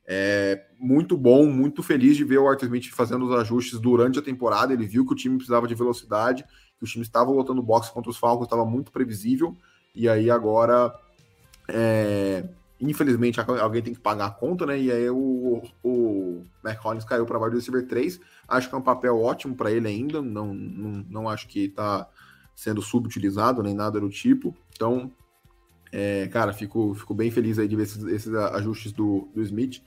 [0.07, 4.21] é muito bom, muito feliz de ver o Arthur Smith fazendo os ajustes durante a
[4.21, 4.71] temporada.
[4.71, 6.45] Ele viu que o time precisava de velocidade,
[6.77, 9.55] que o time estava lotando boxe contra os Falcons, estava muito previsível.
[9.93, 10.93] E aí agora,
[11.67, 12.47] é,
[12.79, 14.79] infelizmente, alguém tem que pagar a conta, né?
[14.79, 18.19] E aí o, o Mac Hollins caiu para wide receiver 3.
[18.47, 20.21] Acho que é um papel ótimo para ele ainda.
[20.21, 22.09] Não, não, não acho que está
[22.55, 24.55] sendo subutilizado nem nada do tipo.
[24.73, 25.11] Então,
[25.91, 29.81] é, cara, fico, fico bem feliz aí de ver esses, esses ajustes do, do Smith.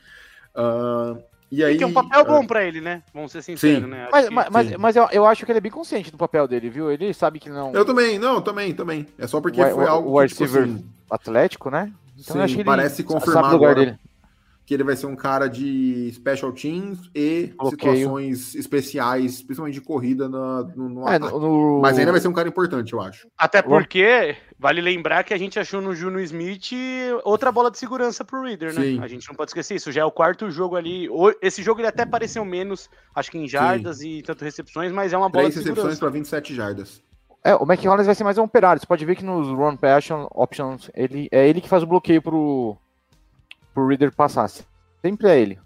[0.55, 1.19] Ah,
[1.51, 3.03] e aí, que é um papel ah, bom pra ele, né?
[3.15, 3.91] Vamos ser sinceros, Sim.
[3.91, 4.03] né?
[4.05, 4.75] Acho Mas, que- mas, mas, sim.
[4.79, 6.91] mas eu, eu acho que ele é bem consciente do papel dele, viu?
[6.91, 9.07] Ele sabe que não Eu também, não, também, também.
[9.19, 11.93] É só porque O- foi o- algo o que, tipo receiver- assim, atlético, né?
[12.19, 13.87] Então Sim, eu acho que ele parece confirmar o lugar agora.
[13.87, 13.99] dele.
[14.67, 17.95] que ele vai ser um cara de special teams e Bloqueio.
[17.97, 22.35] situações especiais, principalmente de corrida na- no, no É, no- Mas ainda vai ser um
[22.35, 23.27] cara importante, eu acho.
[23.39, 26.73] Até porque, vale lembrar que a gente achou no Juno Smith
[27.25, 28.83] outra bola de segurança pro Reader, né?
[28.83, 29.01] Sim.
[29.01, 29.93] A gente não pode esquecer isso.
[29.93, 31.09] Já é o quarto jogo ali.
[31.41, 35.17] Esse jogo ele até pareceu menos, acho que em jardas e tanto recepções, mas é
[35.17, 36.01] uma bola Três de recepções segurança.
[36.01, 37.03] para 27 jardas.
[37.45, 38.81] É, o McCollins vai ser mais um operário.
[38.81, 42.21] Você pode ver que nos run passion options, ele, é ele que faz o bloqueio
[42.21, 42.77] pro,
[43.73, 44.49] pro Reader passar.
[44.49, 45.59] Sempre é ele.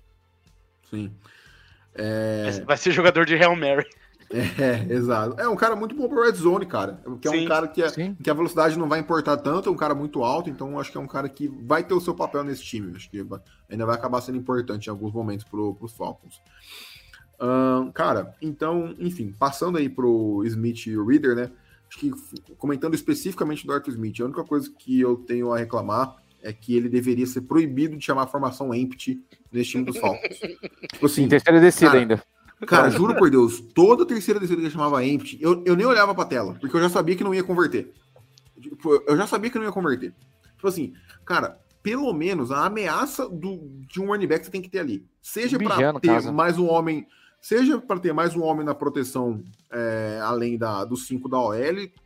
[0.91, 1.11] Sim.
[1.95, 3.87] É, Vai ser jogador de Hail Mary.
[4.33, 5.41] É, exato.
[5.41, 7.01] É um cara muito bom pro red zone, cara.
[7.21, 7.91] Que é Sim, um cara que, é-
[8.23, 10.97] que a velocidade não vai importar tanto, é um cara muito alto, então acho que
[10.99, 12.95] é um cara que vai ter o seu papel nesse time.
[12.97, 13.41] Acho que vai-
[13.71, 16.41] ainda vai acabar sendo importante em alguns momentos pro, pros Falcons.
[17.41, 21.51] Ahn, cara, então, enfim, passando aí pro Smith e o Reader, né?
[21.89, 22.11] Acho que
[22.57, 26.75] comentando especificamente do Arthur Smith, a única coisa que eu tenho a reclamar é que
[26.75, 30.39] ele deveria ser proibido de chamar a formação empty nesse time dos Falcons.
[30.93, 32.23] tipo assim, Em terceira descida cara, ainda.
[32.67, 36.15] Cara, juro por Deus, toda terceira descida que eu chamava empty, eu, eu nem olhava
[36.15, 37.93] pra tela, porque eu já sabia que não ia converter.
[38.61, 40.15] Tipo, eu já sabia que não ia converter.
[40.55, 40.95] Tipo assim,
[41.25, 45.05] cara, pelo menos a ameaça do, de um running back você tem que ter ali.
[45.21, 47.07] Seja pra Vigiando ter mais um homem,
[47.41, 51.57] seja para ter mais um homem na proteção é, além da, dos cinco da OL,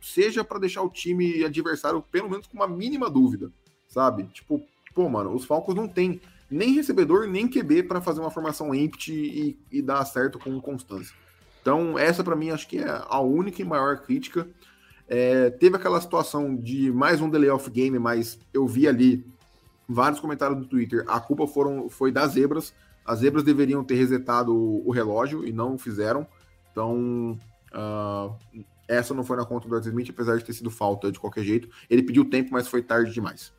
[0.01, 3.51] seja pra deixar o time adversário pelo menos com uma mínima dúvida,
[3.87, 4.23] sabe?
[4.33, 4.65] Tipo,
[4.95, 9.13] pô, mano, os Falcons não tem nem recebedor, nem QB para fazer uma formação empty
[9.13, 11.15] e, e dar certo com constância.
[11.61, 14.47] Então, essa para mim acho que é a única e maior crítica.
[15.07, 19.25] É, teve aquela situação de mais um delay of game, mas eu vi ali
[19.87, 21.03] vários comentários no Twitter.
[21.07, 22.73] A culpa foram, foi das zebras.
[23.05, 26.27] As zebras deveriam ter resetado o, relógio e não fizeram.
[26.71, 27.39] Então,
[27.73, 28.31] ah,
[28.87, 31.43] essa não foi na conta do Arthur Smith, apesar de ter sido falta de qualquer
[31.43, 31.69] jeito.
[31.89, 33.53] Ele pediu tempo, mas foi tarde demais.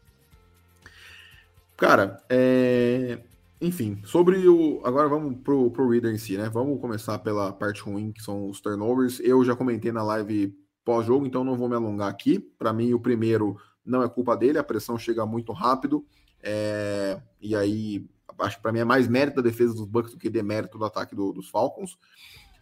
[1.79, 3.21] Cara, é...
[3.61, 4.81] enfim, sobre o.
[4.85, 6.49] Agora vamos pro, pro Reader em si, né?
[6.49, 9.21] Vamos começar pela parte ruim, que são os turnovers.
[9.21, 10.53] Eu já comentei na live
[10.85, 12.41] pós-jogo, então não vou me alongar aqui.
[12.41, 16.05] Para mim, o primeiro não é culpa dele, a pressão chega muito rápido.
[16.43, 18.05] é, E aí,
[18.41, 20.85] acho que para mim é mais mérito da defesa dos Bucks do que demérito do
[20.85, 21.97] ataque do- dos Falcons.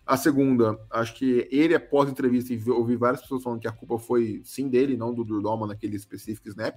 [0.07, 3.67] A segunda, acho que ele, após a entrevista, e vi- ouvi várias pessoas falando que
[3.67, 6.77] a culpa foi sim dele, não do Durdoma naquele específico snap.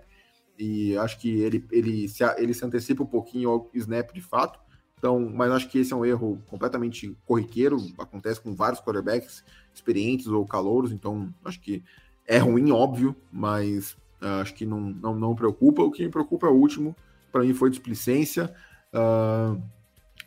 [0.60, 4.60] E acho que ele, ele, se, ele se antecipa um pouquinho ao snap de fato.
[4.98, 10.28] Então, mas acho que esse é um erro completamente corriqueiro, acontece com vários quarterbacks experientes
[10.28, 11.82] ou calouros, então acho que
[12.28, 15.82] é ruim, óbvio, mas ah, acho que não, não, não preocupa.
[15.82, 16.94] O que me preocupa é o último,
[17.32, 18.54] para mim foi displicência,
[18.92, 19.56] ah,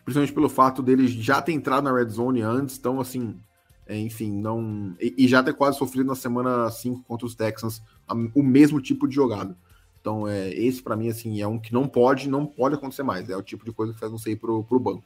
[0.06, 3.38] principalmente pelo fato dele já ter entrado na red zone antes, então assim,
[3.86, 4.96] é, enfim, não.
[4.98, 8.80] E, e já ter quase sofrido na semana 5 contra os Texans a- o mesmo
[8.80, 9.54] tipo de jogada.
[10.02, 13.30] Então, é, esse para mim, assim, é um que não pode, não pode acontecer mais.
[13.30, 15.04] É o tipo de coisa que faz você ir pro, pro banco.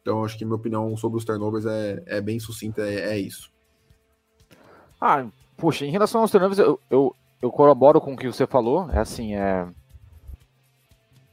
[0.00, 3.50] Então, acho que minha opinião sobre os turnovers é, é bem sucinta, é, é isso.
[5.00, 8.88] Ah, puxa, em relação aos turnovers, eu, eu, eu corroboro com o que você falou.
[8.92, 9.66] É assim, é.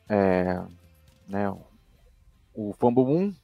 [0.09, 0.59] É.
[1.27, 1.55] Né,
[2.55, 3.35] o Fumble 1,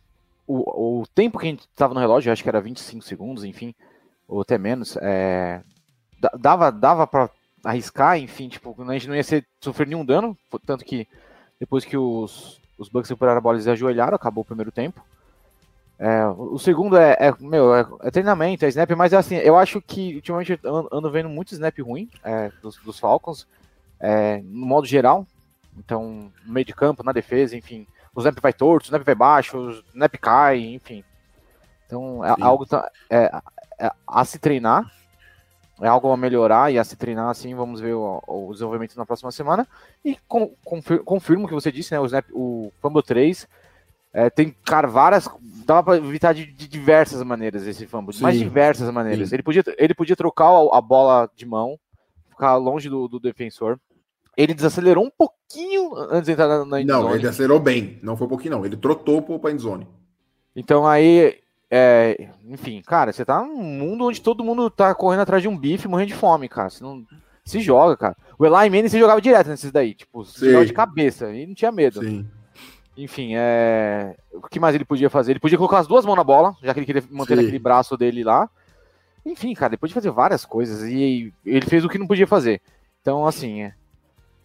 [0.47, 3.75] o, o tempo que a gente estava no relógio, acho que era 25 segundos, enfim,
[4.27, 5.61] ou até menos, é,
[6.19, 7.29] da- dava, dava para
[7.65, 11.07] arriscar, enfim, tipo, a gente não ia ser, sofrer nenhum dano, tanto que
[11.59, 15.03] depois que os, os Bucks recuperaram a bola, eles ajoelharam, acabou o primeiro tempo.
[15.97, 19.81] É, o segundo é, é, meu, é, é treinamento, é snap, mas assim, eu acho
[19.81, 23.47] que ultimamente eu ando, vendo muito snap ruim é, dos, dos Falcons,
[23.99, 25.25] é, no modo geral.
[25.77, 27.87] Então, no meio de campo, na defesa, enfim.
[28.13, 31.03] O snap vai torto, o snap vai baixo, o snap cai, enfim.
[31.85, 32.41] Então, é Sim.
[32.41, 32.65] algo
[33.09, 33.41] é,
[33.79, 34.89] é, a se treinar.
[35.81, 39.05] É algo a melhorar e a se treinar assim, vamos ver o, o desenvolvimento na
[39.05, 39.67] próxima semana.
[40.03, 41.99] E com, confir- confirmo o que você disse, né?
[41.99, 43.45] O Snap, o Fumble 3
[44.13, 45.27] é, tem, cara, várias.
[45.65, 49.27] Dava pra evitar de, de diversas maneiras esse fumble, Sim, diversas maneiras.
[49.29, 49.35] sim.
[49.35, 51.77] Ele podia, ele podia trocar a, a bola de mão,
[52.29, 53.77] ficar longe do, do defensor.
[54.37, 57.15] Ele desacelerou um pouquinho antes de entrar na, na Não, endzone.
[57.15, 57.99] ele acelerou bem.
[58.01, 58.65] Não foi um pouquinho, não.
[58.65, 59.85] Ele trotou pro pra endzone.
[60.55, 61.37] Então aí,
[61.69, 65.57] é, enfim, cara, você tá num mundo onde todo mundo tá correndo atrás de um
[65.57, 66.69] bife, morrendo de fome, cara.
[66.69, 67.05] Você não
[67.43, 68.17] se joga, cara.
[68.37, 71.53] O Eli Manning se jogava direto nesses daí, tipo, se jogava de cabeça e não
[71.55, 72.01] tinha medo.
[72.01, 72.27] Sim.
[72.97, 74.15] Enfim, é...
[74.31, 75.33] o que mais ele podia fazer?
[75.33, 77.43] Ele podia colocar as duas mãos na bola, já que ele queria manter Sim.
[77.43, 78.49] aquele braço dele lá.
[79.25, 82.61] Enfim, cara, ele podia fazer várias coisas e ele fez o que não podia fazer.
[83.01, 83.73] Então, assim, é...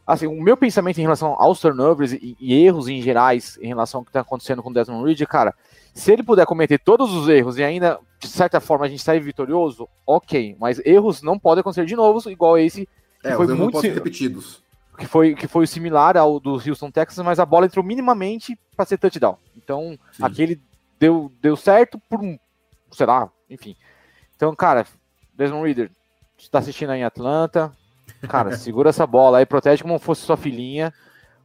[0.07, 4.01] assim o meu pensamento em relação aos turnovers e, e erros em gerais em relação
[4.01, 5.55] ao que está acontecendo com o Desmond Reed, cara,
[5.95, 9.21] se ele puder cometer todos os erros e ainda, de certa forma, a gente sair
[9.21, 10.57] vitorioso, ok.
[10.59, 12.89] Mas erros não podem acontecer de novo, igual esse
[13.23, 14.63] É, Foi os muito sim- repetidos.
[14.99, 18.85] que foi, que foi similar ao do Houston Texas, mas a bola entrou minimamente para
[18.87, 19.37] ser touchdown.
[19.57, 20.25] Então, Sim.
[20.25, 20.61] aquele
[20.99, 22.39] deu, deu certo por um,
[22.93, 23.77] sei lá, enfim.
[24.37, 24.87] Então, cara,
[25.35, 25.91] Desmond Reader,
[26.39, 27.73] você tá assistindo aí em Atlanta,
[28.29, 30.93] cara, segura essa bola aí, protege como fosse sua filhinha,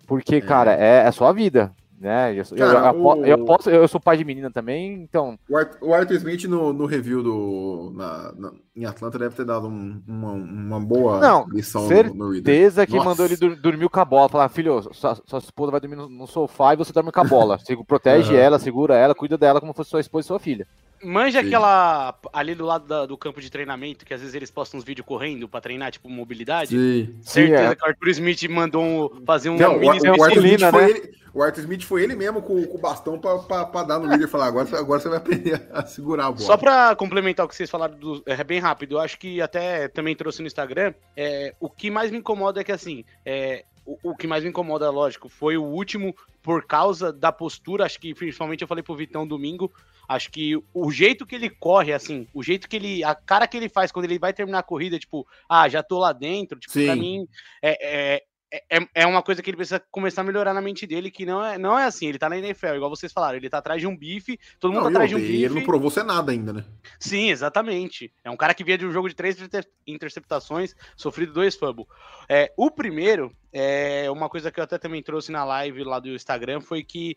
[0.08, 2.32] porque, cara, é, é sua vida, né?
[2.34, 5.40] Eu, eu- Cara, eu apo- o- eu posso- eu sou pai de menina também, então,
[5.50, 9.46] O Art- o Arthur Smith no, no review do, na- na- em Atlanta deve ter
[9.46, 12.54] dado um- uma, uma boa Não, lição no, no Reader.
[12.54, 13.10] certeza que Nossa.
[13.10, 14.28] mandou ele dur- dormir com a bola.
[14.30, 17.24] Falar, filho, sua, sua esposa vai dormir no, no sofá e você dorme com a
[17.24, 17.58] bola.
[17.58, 18.42] Você protege Aham.
[18.44, 20.68] ela, segura ela, cuida dela como fosse sua esposa e sua filha.
[21.06, 21.48] Manja Sim.
[21.48, 22.16] aquela.
[22.34, 25.06] ali do lado da- do campo de treinamento, que às vezes eles postam uns vídeos
[25.08, 26.70] correndo pra treinar, tipo, mobilidade.
[26.72, 27.16] Sim.
[27.22, 27.76] Certeza é.
[27.76, 30.82] que o Arthur Smith mandou um- fazer um Não, o, mini o Arthur Smith foi
[30.82, 30.90] né?
[30.90, 34.00] ele, o Arthur Smith foi ele mesmo com, com o bastão pra, pra, pra dar
[34.00, 36.46] no Reader e falar: agora, você- agora você vai aprender a segurar a bola.
[36.46, 39.88] Só pra complementar o que vocês falaram do, é bem rápido, eu acho que até
[39.88, 40.94] também trouxe no Instagram.
[41.16, 44.50] É, o que mais me incomoda é que assim, é, o, o que mais me
[44.50, 47.86] incomoda, lógico, foi o último por causa da postura.
[47.86, 49.72] Acho que principalmente eu falei pro Vitão domingo.
[50.08, 53.04] Acho que o jeito que ele corre, assim, o jeito que ele.
[53.04, 56.00] A cara que ele faz quando ele vai terminar a corrida, tipo, ah, já tô
[56.00, 57.00] lá dentro, tipo, pra Sim.
[57.00, 57.28] mim
[57.62, 57.78] é,
[58.16, 58.24] é,
[58.70, 61.44] é, é uma coisa que ele precisa começar a melhorar na mente dele, que não
[61.44, 63.88] é, não é assim, ele tá na NFL, igual vocês falaram, ele tá atrás de
[63.88, 65.44] um bife, todo mundo Não, tá atrás de um bife.
[65.44, 66.66] ele não provou ser nada ainda, né?
[67.00, 68.14] Sim, exatamente.
[68.24, 71.88] É um cara que vinha de um jogo de três inter- interceptações, sofrido dois fumbles.
[72.30, 76.10] É, o primeiro, é uma coisa que eu até também trouxe na live lá do
[76.10, 77.16] Instagram, foi que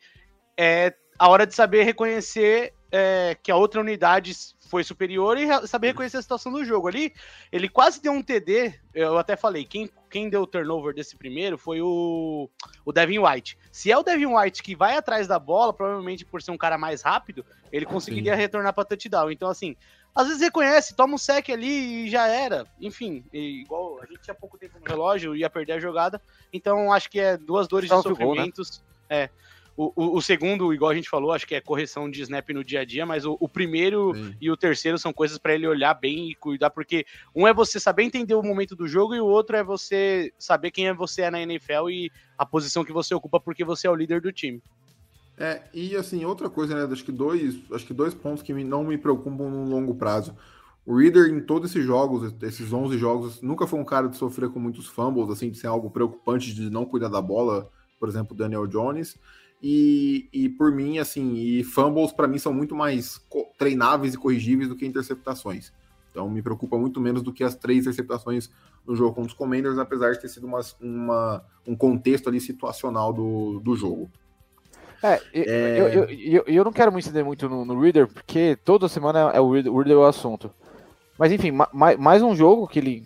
[0.56, 4.32] é a hora de saber reconhecer é, que a outra unidade
[4.68, 6.88] foi superior e saber reconhecer a situação do jogo.
[6.88, 7.12] Ali,
[7.50, 11.58] ele quase deu um TD, eu até falei, quem, quem deu o turnover desse primeiro
[11.58, 12.48] foi o,
[12.84, 13.58] o Devin White.
[13.70, 16.78] Se é o Devin White que vai atrás da bola, provavelmente por ser um cara
[16.78, 19.30] mais rápido, ele conseguiria retornar para touchdown.
[19.30, 19.76] Então, assim,
[20.14, 22.66] às vezes reconhece, toma um sec ali e já era.
[22.80, 26.20] Enfim, igual a gente tinha pouco tempo no relógio, ia perder a jogada.
[26.52, 28.42] Então, acho que é duas dores de Salve o gol, né?
[28.42, 28.82] sofrimentos.
[29.08, 29.30] É.
[29.80, 32.64] O, o, o segundo, igual a gente falou, acho que é correção de snap no
[32.64, 34.34] dia a dia, mas o, o primeiro Sim.
[34.40, 37.78] e o terceiro são coisas para ele olhar bem e cuidar, porque um é você
[37.78, 41.22] saber entender o momento do jogo e o outro é você saber quem é você
[41.22, 44.32] é na NFL e a posição que você ocupa porque você é o líder do
[44.32, 44.60] time.
[45.36, 46.92] É, e assim, outra coisa, né?
[46.92, 50.34] Acho que dois, acho que dois pontos que não me preocupam no longo prazo.
[50.84, 54.48] O Reader, em todos esses jogos, esses 11 jogos, nunca foi um cara de sofrer
[54.48, 58.36] com muitos fumbles, assim, de ser algo preocupante de não cuidar da bola, por exemplo,
[58.36, 59.16] Daniel Jones.
[59.62, 63.20] E, e por mim, assim, e fumbles para mim são muito mais
[63.58, 65.72] treináveis e corrigíveis do que interceptações.
[66.10, 68.48] Então me preocupa muito menos do que as três interceptações
[68.86, 73.12] no jogo contra os Commanders, apesar de ter sido uma, uma- um contexto ali situacional
[73.12, 74.08] do, do jogo.
[75.02, 75.80] É, e- É.
[75.80, 79.30] Eu, eu, eu, eu não quero me estender muito no, no Reader, porque toda semana
[79.34, 80.50] é o Reader, o Reader é o assunto.
[81.18, 83.04] Mas enfim, ma- mais um jogo que ele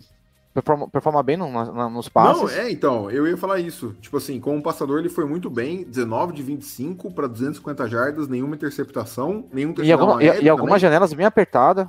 [0.53, 2.41] performa, performa bem no- na- nos passes.
[2.41, 3.95] Não, é, então, eu ia falar isso.
[3.99, 8.55] Tipo assim, como passador ele foi muito bem, 19 de 25 para 250 jardas, nenhuma
[8.55, 11.87] interceptação, nenhum e, alguma, e, e algumas janelas bem apertadas.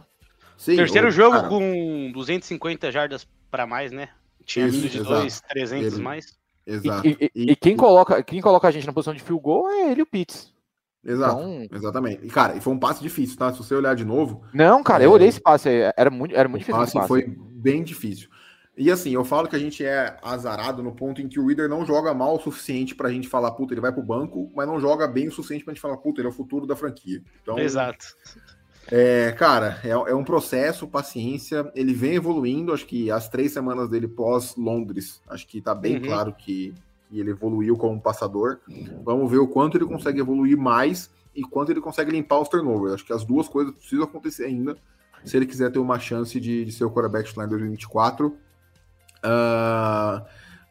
[0.56, 4.08] Sim, Terceiro o- jogo cara, com 250 jardas para mais, né?
[4.44, 5.04] Tinha Isso, de exato.
[5.14, 6.36] dois, 300 Ele- mais.
[6.66, 7.06] E, Exato.
[7.06, 9.90] e- e- e quem, coloca, quem coloca a gente na posição de field goal é
[9.90, 10.52] ele e o Pitts.
[11.04, 12.24] Exato, Então- exatamente.
[12.24, 13.52] E, cara, e foi um passe difícil, tá?
[13.52, 15.14] Se você olhar de novo, Não, cara, eu É.
[15.14, 15.92] olhei esse passe aí.
[15.96, 16.78] Era muito, era muito o difícil.
[16.80, 17.08] passe esse passe.
[17.08, 18.28] foi bem difícil.
[18.76, 21.68] E assim, eu falo que a gente é azarado no ponto em que o Reader
[21.68, 24.80] não joga mal o suficiente pra gente falar, puta, ele vai pro banco, mas não
[24.80, 27.22] joga bem o suficiente pra gente falar, puta, ele é o futuro da franquia.
[27.40, 28.16] Então, Exato.
[28.90, 31.70] É, cara, é, é um processo, paciência.
[31.74, 32.72] Ele vem evoluindo.
[32.72, 36.02] Acho que as três semanas dele pós-Londres, acho que tá bem Uhum.
[36.02, 36.74] claro que,
[37.08, 38.60] que ele evoluiu como passador.
[39.02, 42.94] Vamos ver o quanto ele consegue evoluir mais e quanto ele consegue limpar os turnovers.
[42.94, 44.76] Acho que as duas coisas precisam acontecer ainda
[45.24, 48.36] se ele quiser ter uma chance de, de ser o quarterback titular em 2024.
[49.24, 50.24] Ah,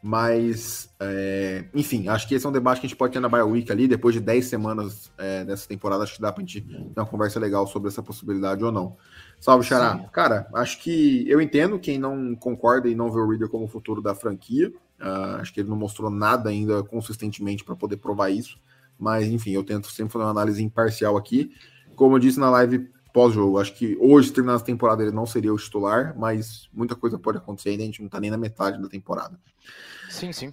[0.06, 3.28] mas, é, enfim, acho que esse é um debate que a gente pode ter na
[3.28, 6.60] Bye Week ali, depois de 10 semanas é, dessa temporada, acho que dá pra gente
[6.60, 8.96] ter uma conversa legal sobre essa possibilidade ou não.
[9.40, 9.98] Salve, Xará.
[10.12, 13.68] Cara, acho que eu entendo quem não concorda e não vê o Reader como o
[13.68, 14.70] futuro da franquia.
[15.00, 18.60] Ah, acho que ele não mostrou nada ainda consistentemente para poder provar isso.
[18.98, 21.50] Mas, enfim, eu tento sempre fazer uma análise imparcial aqui.
[21.96, 25.54] Como eu disse na live pós-jogo, acho que hoje, terminando a temporada, ele não seria
[25.54, 28.82] o titular, mas muita coisa pode acontecer ainda, a gente não tá nem na metade
[28.82, 29.38] da temporada.
[30.10, 30.52] Sim, sim.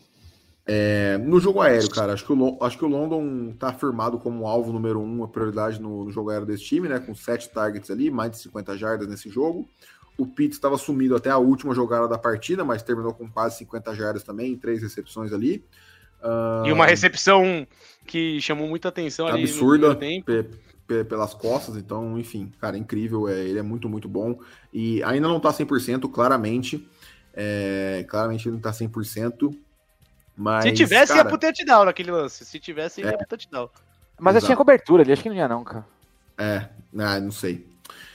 [0.63, 4.45] É, no jogo aéreo, cara, acho que, o, acho que o London tá afirmado como
[4.45, 6.99] alvo número um, a prioridade no, no jogo aéreo desse time, né?
[6.99, 9.67] Com sete targets ali, mais de 50 jardas nesse jogo.
[10.15, 13.95] O Pitts estava sumido até a última jogada da partida, mas terminou com quase 50
[13.95, 15.65] jardas também, três recepções ali.
[16.21, 17.65] Ah, E uma recepção
[18.05, 20.25] que chamou muita atenção ali absurda no tempo.
[20.91, 24.39] Pe- pe- pelas costas, então, enfim, cara, incrível, é, ele é muito, muito bom.
[24.73, 26.87] E ainda não tá 100%, claramente.
[27.33, 29.55] É, claramente ele não tá 100%.
[30.35, 32.45] Mas, Se tivesse, cara, ia pro touchdown naquele lance.
[32.45, 33.69] Se tivesse, ia pro touchdown.
[34.19, 34.45] Mas eu Exato.
[34.47, 35.85] tinha cobertura ali, acho que não ia não, cara.
[36.37, 37.67] É, ah, não sei.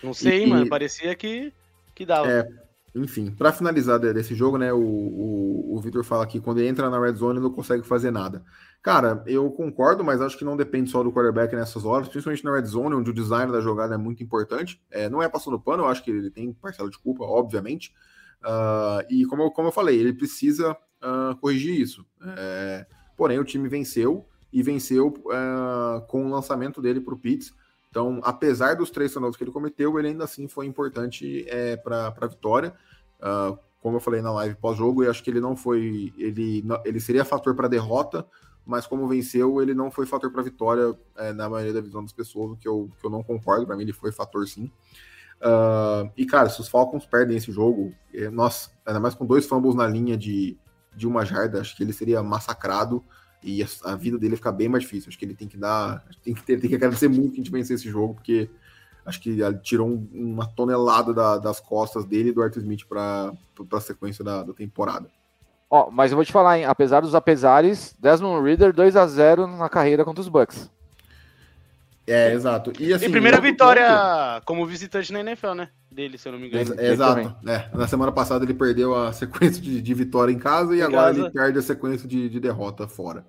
[0.03, 0.68] Não sei, E- mano.
[0.68, 1.53] Parecia que,
[1.95, 2.31] que dava.
[2.31, 2.49] É,
[2.95, 4.72] Enfim, pra finalizar de- desse jogo, né?
[4.72, 7.83] O, o, o Vitor fala que quando ele entra na red zone ele não consegue
[7.87, 8.43] fazer nada.
[8.87, 12.55] Cara, eu concordo, mas acho que não depende só do quarterback nessas horas, principalmente na
[12.55, 14.80] red zone, onde o design da jogada é muito importante.
[14.89, 17.93] É, não é passando pano, eu acho que ele tem parcela de culpa, obviamente.
[18.45, 22.07] Ah, e como eu, como eu falei, ele precisa ah, corrigir isso.
[22.39, 27.53] É, porém, o time venceu e venceu ah, com o lançamento dele para o Pitts.
[27.91, 32.14] Então, apesar dos três turnovers que ele cometeu, ele ainda assim foi importante é, para
[32.20, 32.72] a vitória.
[33.80, 36.12] Como eu falei na live pós-jogo, eu acho que ele não foi.
[36.16, 38.24] Ele, ele seria fator para derrota,
[38.67, 42.12] mas como venceu, ele não foi fator para vitória é, na maioria da visão das
[42.12, 43.67] pessoas, o que eu, que eu não concordo.
[43.67, 44.71] Para mim, ele foi fator sim.
[45.41, 49.47] Ah, e, cara, se os Falcons perdem esse jogo, é, nossa, ainda mais com dois
[49.47, 50.57] fumbles na linha de,
[50.95, 53.05] de uma jarda, acho que ele seria massacrado
[53.43, 55.09] e a, a vida dele fica bem mais difícil.
[55.09, 56.05] Acho que ele tem que dar.
[56.23, 58.51] Tem que, ter, tem que agradecer muito que a gente vencer esse jogo, porque
[59.05, 63.33] acho que tirou um- uma tonelada da- das costas dele e do Arthur Smith para
[63.73, 65.09] a sequência da, da temporada.
[65.69, 69.47] Ó, mas eu vou te falar, hein, apesar dos apesares, Desmond Reader 2 a 0
[69.47, 70.71] na carreira contra os Bucks.
[72.07, 72.73] É, exato.
[72.79, 75.69] E, assim, e primeira vitória ponto- como visitante na NFL, né?
[75.91, 76.62] Dele, se eu não me engano.
[76.75, 77.35] Ex- exato.
[77.49, 80.83] É, na semana passada ele perdeu a sequência de, de vitória em casa e Em
[80.83, 81.21] agora casa.
[81.21, 83.27] ele perde a sequência de, de derrota fora.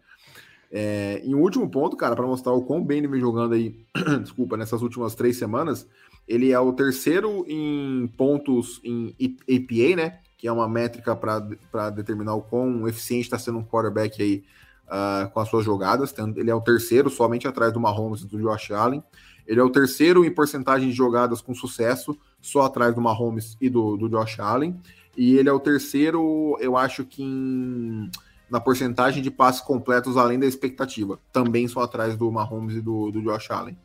[0.71, 3.83] É, em último ponto, cara, para mostrar o quão bem ele vem jogando aí,
[4.21, 5.87] desculpa, nessas últimas três semanas,
[6.27, 9.15] ele é o terceiro em pontos em
[9.49, 10.19] APA, né?
[10.37, 14.43] Que é uma métrica para determinar o quão eficiente está sendo um quarterback aí
[14.87, 16.13] ah, com as suas jogadas.
[16.35, 19.03] Ele é o terceiro, somente atrás do Mahomes e do Josh Allen.
[19.47, 23.69] Ele é o terceiro em porcentagem de jogadas com sucesso, só atrás do Mahomes e
[23.69, 24.79] do, do Josh Allen.
[25.15, 28.11] E ele é o terceiro, eu acho que em-
[28.49, 31.19] na porcentagem de passes completos além da expectativa.
[31.33, 33.77] Também só atrás do Mahomes e do, do Josh Allen.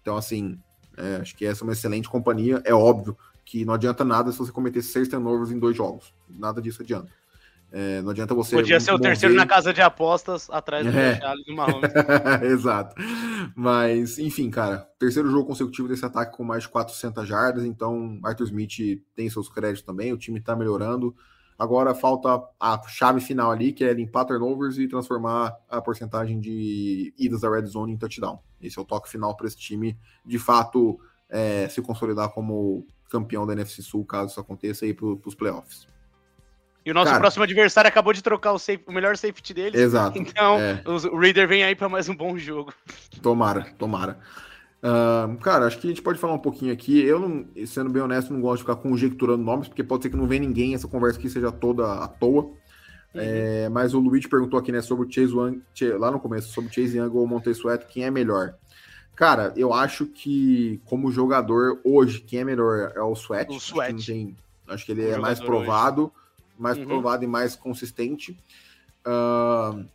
[0.00, 0.58] Então, assim,
[0.96, 2.62] é, acho que essa é uma excelente companhia.
[2.64, 3.16] É óbvio
[3.48, 6.12] que não adianta nada se você cometer seis turnovers em dois jogos.
[6.28, 7.08] Nada disso adianta.
[7.72, 8.54] É, não adianta você.
[8.54, 11.18] Podia ser o terceiro na casa de apostas, atrás do É.
[11.24, 11.90] Allen e Mahomes.
[12.44, 12.94] Exato.
[13.56, 18.44] Mas, enfim, cara, terceiro jogo consecutivo desse ataque com mais de 400 jardas, então Arthur
[18.44, 21.16] Smith tem seus créditos também, o time tá melhorando.
[21.58, 27.14] Agora falta a chave final ali, que é limpar turnovers e transformar a porcentagem de
[27.16, 28.40] idas da red zone em touchdown.
[28.60, 33.46] Esse é o toque final para esse time, de fato, é, se consolidar como campeão
[33.46, 35.86] da NFC Sul, caso isso aconteça aí para os playoffs.
[36.86, 37.20] E o nosso Cara.
[37.20, 39.80] próximo adversário acabou de trocar o, safe- o melhor safety deles.
[39.80, 40.16] Exato.
[40.18, 40.82] Então, É.
[40.86, 42.72] os- o Reader vem aí pra mais um bom jogo.
[43.20, 44.18] Tomara, tomara.
[44.82, 47.02] Ahn, cara, acho que a gente pode falar um pouquinho aqui.
[47.02, 50.16] Eu, não, sendo bem honesto, não gosto de ficar conjecturando nomes, porque pode ser que
[50.16, 52.52] não venha ninguém, essa conversa aqui seja toda à toa.
[53.14, 55.60] É, mas o Luigi perguntou aqui, né, sobre o Chase Young,
[55.98, 58.54] lá no começo, sobre o Chase Young ou o Montez Sweat, quem é melhor?
[59.18, 63.50] Cara, eu acho que, como jogador, hoje, quem é melhor é o Sweat.
[63.50, 64.06] O Acho que Sweat.
[64.06, 64.36] tem-
[64.68, 65.66] acho que ele Como é mais jogador hoje.
[65.66, 66.12] provado,
[66.56, 66.84] mais Uhum.
[66.86, 68.40] provado e mais consistente.
[69.04, 69.86] Ahn,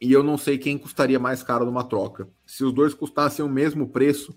[0.00, 2.26] e eu não sei quem custaria mais caro numa troca.
[2.44, 4.36] Se os dois custassem o mesmo preço,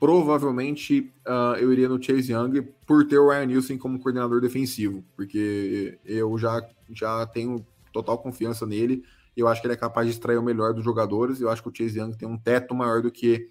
[0.00, 5.04] provavelmente ah, eu iria no Chase Young por ter o Ryan Nielsen como coordenador defensivo,
[5.14, 6.60] porque eu já,
[6.90, 9.04] já tenho total confiança nele.
[9.36, 11.40] Eu acho que ele é capaz de extrair o melhor dos jogadores.
[11.40, 13.48] Eu acho que o Chase Young tem um teto maior do que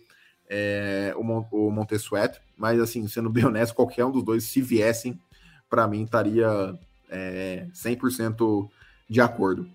[0.50, 2.40] é, o, Mon o Montez Sweat.
[2.58, 5.20] Mas, assim, sendo bem honesto, qualquer um dos dois, se viessem,
[5.70, 6.78] para mim estaria
[7.10, 8.70] é, 100%
[9.10, 9.68] de acordo.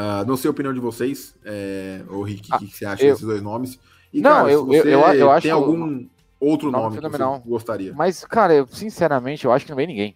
[0.00, 3.02] Ah, não sei a opinião de vocês, é, ô Rick, o que, que você acha
[3.04, 3.80] eu- desses dois nomes?
[4.12, 6.06] E, Não, cara, eu- eu- eu- eu acho tem algum
[6.38, 7.92] outro nome nome que você gostaria?
[7.94, 10.14] Mas, cara, eu, sinceramente, eu acho que não vem ninguém.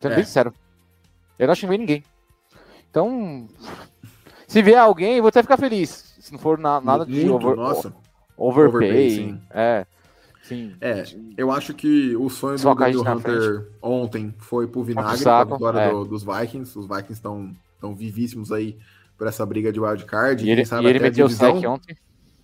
[0.00, 0.16] Sendo É.
[0.16, 0.52] bem sincero.
[1.38, 2.04] Eu não acho que não vem ninguém.
[2.90, 3.48] Então,
[4.54, 6.14] se vier alguém, vou até ficar feliz.
[6.20, 7.94] Se não for na- nada de Muito, over- nossa.
[8.36, 8.88] overpay.
[8.88, 9.40] overpay, sim.
[9.50, 9.86] É.
[10.42, 10.74] Sim.
[10.80, 11.04] É,
[11.36, 15.54] eu acho que o sonho Só do na Hunter ontem foi pro vinagre, saco, com
[15.54, 15.90] a vitória é.
[15.90, 16.78] do- dos Vikings.
[16.78, 17.50] Os Vikings estão
[17.80, 18.76] tão vivíssimos aí
[19.16, 20.44] por essa briga de wildcard.
[20.44, 21.96] E ele, sabe e ele meteu o sec ontem.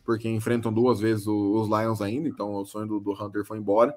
[0.04, 3.94] porque enfrentam duas vezes os Lions ainda, então o sonho do, do Hunter foi embora.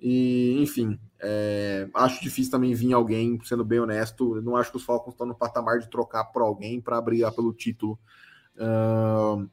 [0.00, 4.40] E, enfim, é, acho difícil também vir alguém, sendo bem honesto.
[4.42, 7.52] Não acho que os Falcons estão no patamar de trocar por alguém para brigar pelo
[7.52, 7.98] título.
[8.58, 9.48] Ahn,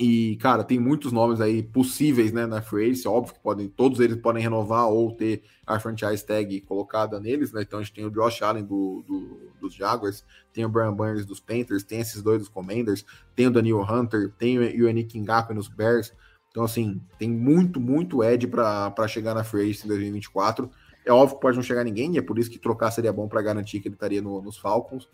[0.00, 4.16] e, cara, tem muitos nomes aí possíveis né, na Free óbvio que podem, todos eles
[4.16, 7.62] podem renovar ou ter a franchise tag colocada neles, né?
[7.62, 11.26] Então a gente tem o Josh Allen do, do- dos Jaguars, tem o Brian Burns
[11.26, 13.04] dos Panthers, tem esses dois dos Commanders,
[13.34, 16.12] tem o Daniel Hunter, tem o Yannick Ngakoue nos Bears.
[16.58, 20.68] Então, assim, tem muito, muito edge para chegar na Free Agency em 2024.
[21.06, 23.28] É óbvio que pode não chegar ninguém, e é por isso que trocar seria bom
[23.28, 25.08] para garantir que ele estaria no- nos Falcons.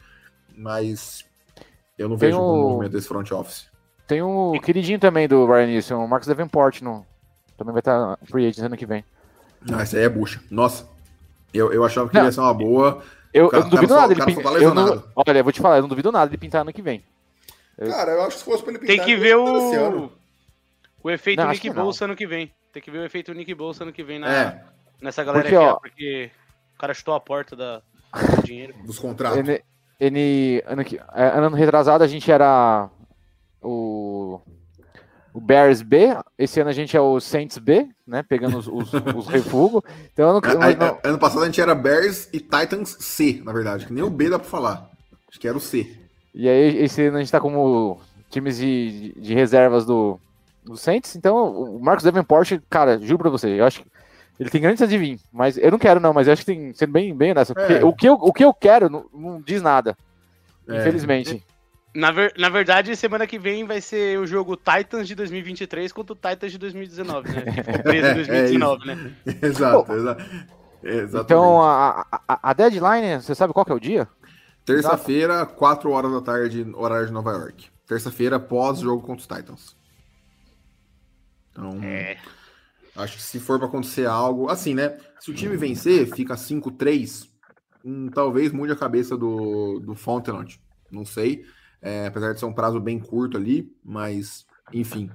[0.57, 1.23] mas
[1.99, 3.67] eu não Tem vejo o- um movimento desse front office.
[4.07, 7.05] Tem o queridinho também do Ryan Nilsson, o Marcos Davenport, no,
[7.59, 9.05] também vai estar free agent ano que vem.
[9.71, 10.41] Ah, essa aí é bucha.
[10.51, 10.87] Nossa,
[11.53, 12.25] eu, eu achava que Não.
[12.25, 13.03] ia ser uma boa.
[13.35, 14.53] Eu, cara- eu não duvido só- nada o ele só pintar.
[14.55, 16.73] tá eu não, olha, eu vou te falar, eu não duvido nada ele pintar ano
[16.73, 17.05] que vem.
[17.77, 19.75] Cara, eu acho que se fosse pra ele Tem pintar, que ele ver pintar esse
[19.75, 20.05] ano.
[20.05, 20.11] o,
[21.05, 21.71] o efeito Não, Nick.
[21.71, 22.51] Bolsa ano que vem.
[22.73, 24.65] Tem que ver o efeito Nick Bolsa ano que vem na, É,
[25.01, 26.31] nessa galera Porque, aqui, ó, porque
[26.75, 27.83] o cara chutou a porta da, do
[28.45, 28.75] dinheiro.
[28.85, 29.39] dos contratos.
[29.39, 29.63] Ele,
[30.01, 32.89] ele- ano, que- é, ano retrasado a gente era
[33.63, 34.41] o,
[35.33, 38.23] o Bears B, esse ano a gente é o Saints B, né?
[38.23, 39.83] Pegando os, os, os refugos.
[40.13, 42.97] Então eu não, eu A- a- não- ano passado a gente era Bears e Titans
[43.01, 44.91] C, na verdade, que nem o B dá pra falar.
[45.29, 45.97] Acho que era o C.
[46.35, 48.01] E aí esse ano a gente tá como
[48.31, 50.19] times de, de reservas do,
[50.65, 51.15] do Saints.
[51.17, 53.89] Então o Marcos Davenport, cara, juro pra você, eu acho que
[54.41, 56.73] ele tem grandes de vir, mas eu não quero não, mas eu acho que tem
[56.75, 57.55] sendo bem, bem honesto.
[57.55, 57.85] porque É.
[57.85, 59.97] O, que eu, o que eu quero não, não diz nada,
[60.69, 60.81] É.
[60.81, 61.45] infelizmente.
[61.95, 66.13] Na, ver- na verdade, semana que vem vai ser o jogo Titans de 2023 contra
[66.13, 67.43] o Titans de 2019, né?
[67.63, 69.13] Tipo, preso em 2019, né?
[69.41, 70.17] exato, exa-
[70.83, 71.25] exatamente.
[71.25, 74.09] Então a, a, a deadline, você sabe qual que é o dia?
[74.65, 77.67] Terça-feira, 4 horas da tarde, horário de Nova York.
[77.87, 79.77] Terça-feira, pós-jogo contra os Titans.
[82.97, 84.49] Acho que se for pra acontecer algo.
[84.49, 84.97] Assim, né?
[85.21, 87.29] Se o time vencer, fica 5-3.
[87.85, 90.61] hum, talvez mude a cabeça do, do Fontenot.
[90.91, 91.45] Não sei.
[91.83, 95.11] É, apesar de ser um prazo bem curto ali, mas, enfim.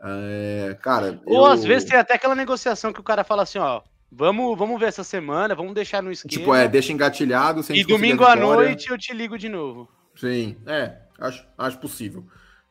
[0.00, 1.20] É, cara.
[1.26, 4.56] Ou eu- às vezes tem até aquela negociação que o cara fala assim, ó, vamos,
[4.58, 6.30] vamos ver essa semana, vamos deixar no esquema.
[6.30, 7.62] Tipo, é, deixa engatilhado.
[7.62, 9.88] Sem e domingo à noite eu te ligo de novo.
[10.14, 12.24] Sim, é, acho, acho possível.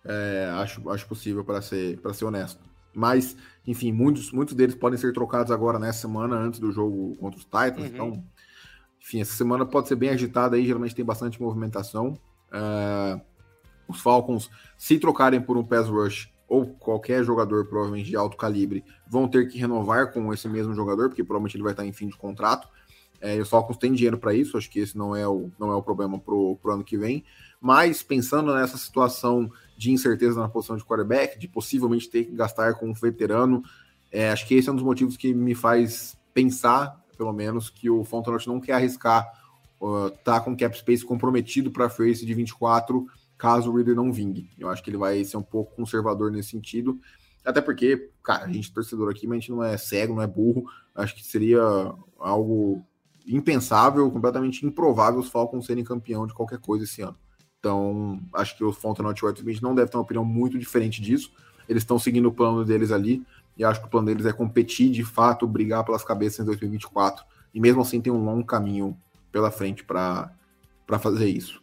[0.04, 2.64] É, acho, acho possível para ser, para ser honesto.
[2.94, 3.36] Mas,
[3.68, 7.46] enfim, muitos, muitos deles podem ser trocados agora nessa semana, antes do jogo contra os
[7.46, 7.80] Titans.
[7.80, 7.86] Uhum.
[7.86, 8.24] Então,
[9.02, 12.18] enfim, essa semana pode ser bem agitada aí, geralmente tem bastante movimentação.
[12.52, 13.22] É,
[13.88, 18.84] os Falcons, se trocarem por um pass rush ou qualquer jogador, provavelmente de alto calibre,
[19.08, 22.08] vão ter que renovar com esse mesmo jogador, porque provavelmente ele vai estar em fim
[22.08, 22.68] de contrato.
[23.20, 25.72] É, e os Falcons têm dinheiro para isso, acho que esse não é o, não
[25.72, 27.24] é o problema pro, pro ano que vem.
[27.60, 32.74] Mas pensando nessa situação de incerteza na posição de quarterback, de possivelmente ter que gastar
[32.76, 33.64] com um veterano,
[34.12, 37.90] é, acho que esse é um dos motivos que me faz pensar, pelo menos, que
[37.90, 39.26] o Fontenot não quer arriscar
[39.82, 43.06] uh, tá com cap space comprometido para face de 24,
[43.38, 44.50] caso o Reader não vingue.
[44.58, 47.00] Eu acho que ele vai ser um pouco conservador nesse sentido.
[47.44, 50.22] Até porque, cara, a gente é torcedor aqui, mas a gente não é cego, não
[50.22, 50.66] é burro.
[50.96, 51.62] Acho que seria
[52.18, 52.84] algo
[53.28, 57.18] impensável, completamente improvável os Falcons serem campeão de qualquer coisa esse ano.
[57.66, 61.02] Então, acho que o Fontenot e o Smith não devem ter uma opinião muito diferente
[61.02, 61.32] disso.
[61.68, 63.26] Eles estão seguindo o plano deles ali,
[63.58, 67.26] e acho que o plano deles é competir de fato, brigar pelas cabeças em 2024.
[67.52, 68.96] E mesmo assim tem um longo caminho
[69.32, 70.30] pela frente para
[71.00, 71.60] fazer isso.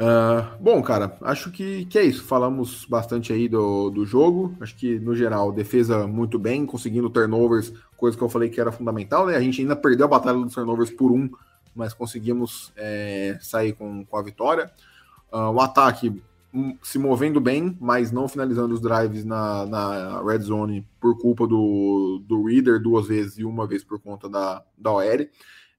[0.00, 2.24] Uh, bom, cara, acho que, que é isso.
[2.24, 4.52] Falamos bastante aí do, do jogo.
[4.60, 8.72] Acho que, no geral, defesa muito bem, conseguindo turnovers, coisa que eu falei que era
[8.72, 9.36] fundamental, né?
[9.36, 11.30] A gente ainda perdeu a batalha dos turnovers por um,
[11.78, 14.70] mas conseguimos é, sair com, com a vitória.
[15.32, 16.20] Uh, o ataque
[16.52, 21.46] um, se movendo bem, mas não finalizando os drives na, na red zone por culpa
[21.46, 25.28] do, do Reader duas vezes e uma vez por conta da, da OL.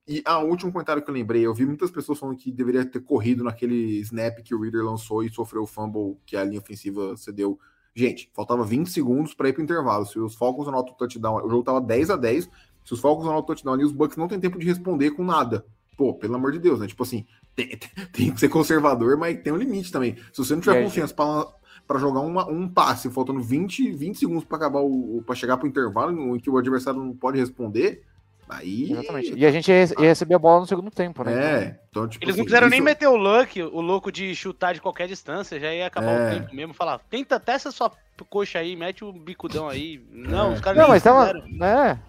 [0.07, 2.85] E ah, o último comentário que eu lembrei, eu vi muitas pessoas falando que deveria
[2.85, 6.59] ter corrido naquele snap que o Reader lançou e sofreu o fumble que a linha
[6.59, 7.59] ofensiva cedeu.
[7.93, 10.05] Gente, faltava 20 segundos para ir para o intervalo.
[10.05, 12.49] Se os Falcons anotam o touchdown, o jogo tava 10 a 10
[12.85, 15.23] Se os Falcons anotam o touchdown ali, os Bucks não tem tempo de responder com
[15.23, 15.65] nada.
[15.99, 16.87] Pô, pelo amor de Deus, né?
[16.87, 17.77] Tipo assim, tem,
[18.13, 20.15] tem que ser conservador, mas tem um limite também.
[20.31, 24.45] Se você não tiver É, confiança para jogar uma, um passe, faltando 20, 20 segundos
[24.45, 28.03] para acabar o para chegar para o intervalo, em que o adversário não pode responder,
[28.51, 28.93] Aí.
[28.93, 29.33] Exatamente.
[29.37, 31.33] E a gente ia ia receber a bola no segundo tempo, né?
[31.33, 32.23] É, então, tipo.
[32.25, 35.07] Eles não assim, quiseram nem isso- meter o Luck, o louco de chutar de qualquer
[35.07, 36.27] distância, já ia acabar É.
[36.27, 36.73] o tempo mesmo.
[36.73, 37.91] Falar, tenta até essa sua
[38.27, 40.01] coxa aí, mete o bicudão aí.
[40.11, 40.53] Não, É.
[40.55, 41.27] os caras Não, mas tava.
[41.27, 41.63] fizeram.
[41.65, 41.99] É,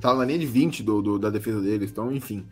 [0.00, 2.44] Tava na linha de 20 do, do- da defesa deles, então, enfim.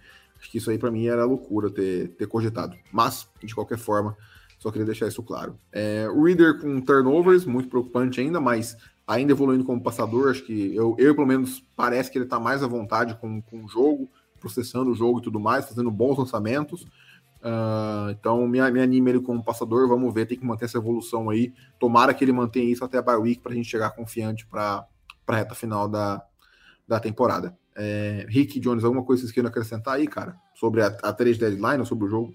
[0.43, 2.77] Acho que isso aí pra mim era loucura ter, ter cogitado.
[2.91, 4.17] Mas, de qualquer forma,
[4.59, 5.57] só queria deixar isso claro.
[5.71, 8.77] É, o Reader com turnovers, muito preocupante ainda, mas
[9.07, 10.31] ainda evoluindo como passador.
[10.31, 13.65] Acho que eu, eu pelo menos, parece que ele tá mais à vontade com, com
[13.65, 16.85] o jogo, processando o jogo e tudo mais, fazendo bons lançamentos.
[17.41, 19.89] Ah, então, me, me anima ele como passador.
[19.89, 21.53] Vamos ver, tem que manter essa evolução aí.
[21.79, 24.85] Tomara que ele mantenha isso até a bye week pra gente chegar confiante pra,
[25.25, 26.21] pra reta final da,
[26.89, 27.57] da temporada.
[27.77, 30.37] É, Rick Jones, alguma coisa que vocês queiram acrescentar aí, cara?
[30.55, 32.35] Sobre a, a 3 deadline ou sobre o jogo?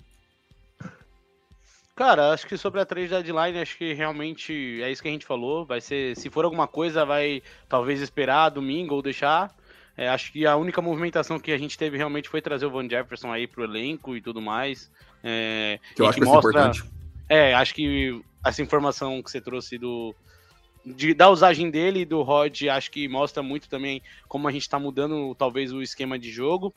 [1.95, 5.25] Cara, acho que sobre a 3 deadline, acho que realmente é isso que a gente
[5.25, 5.65] falou.
[5.65, 9.55] Vai ser, se for alguma coisa, vai talvez esperar domingo ou deixar.
[9.97, 12.87] É, acho que a única movimentação que a gente teve realmente foi trazer o Van
[12.87, 14.91] Jefferson aí pro elenco e tudo mais.
[15.23, 16.83] É, que eu acho que, vai ser importante.
[17.27, 20.15] É, acho que essa informação que você trouxe do,
[20.95, 24.69] de, da usagem dele e do Rod, acho que mostra muito também como a gente
[24.69, 26.73] tá mudando talvez o esquema de jogo.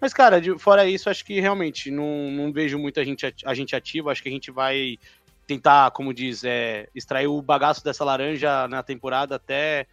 [0.00, 3.74] Mas, cara, de, fora isso, acho que realmente não, não vejo muita gente, a gente
[3.74, 4.10] ativa.
[4.10, 4.98] Acho que a gente vai
[5.46, 9.86] tentar, como diz, é, extrair o bagaço dessa laranja na temporada até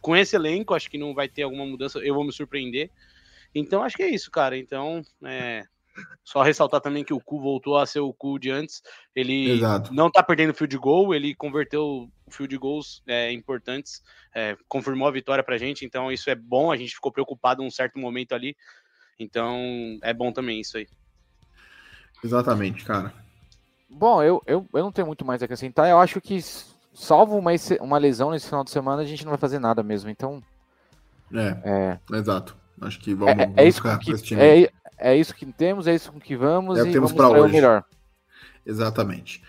[0.00, 0.74] com esse elenco.
[0.74, 1.98] Acho que não vai ter alguma mudança.
[2.00, 2.90] Eu vou me surpreender.
[3.54, 4.58] Então, acho que é isso, cara.
[4.58, 5.62] Então, é,
[6.24, 8.82] só ressaltar também que o Cu voltou a ser o Cu de antes.
[9.14, 9.94] Ele Exato.
[9.94, 14.02] não tá perdendo fio de gol, ele converteu o fio de gols é, importantes,
[14.34, 16.72] é, confirmou a vitória pra gente, então isso é bom.
[16.72, 18.56] A gente ficou preocupado um certo momento ali.
[19.18, 20.88] Então é bom também isso aí.
[22.22, 23.12] Exatamente, cara.
[23.88, 25.88] Bom, eu, eu, eu não tenho muito mais a acrescentar.
[25.88, 26.40] Eu acho que,
[26.92, 30.10] salvo uma, uma lesão nesse final de semana, a gente não vai fazer nada mesmo.
[30.10, 30.42] Então.
[31.32, 32.16] É, é...
[32.16, 32.56] exato.
[32.80, 36.20] Acho que vamos, é, é isso que, é, é isso que temos, é isso com
[36.20, 37.40] que vamos é e temos para hoje.
[37.40, 37.84] o melhor.
[38.66, 39.42] Exatamente.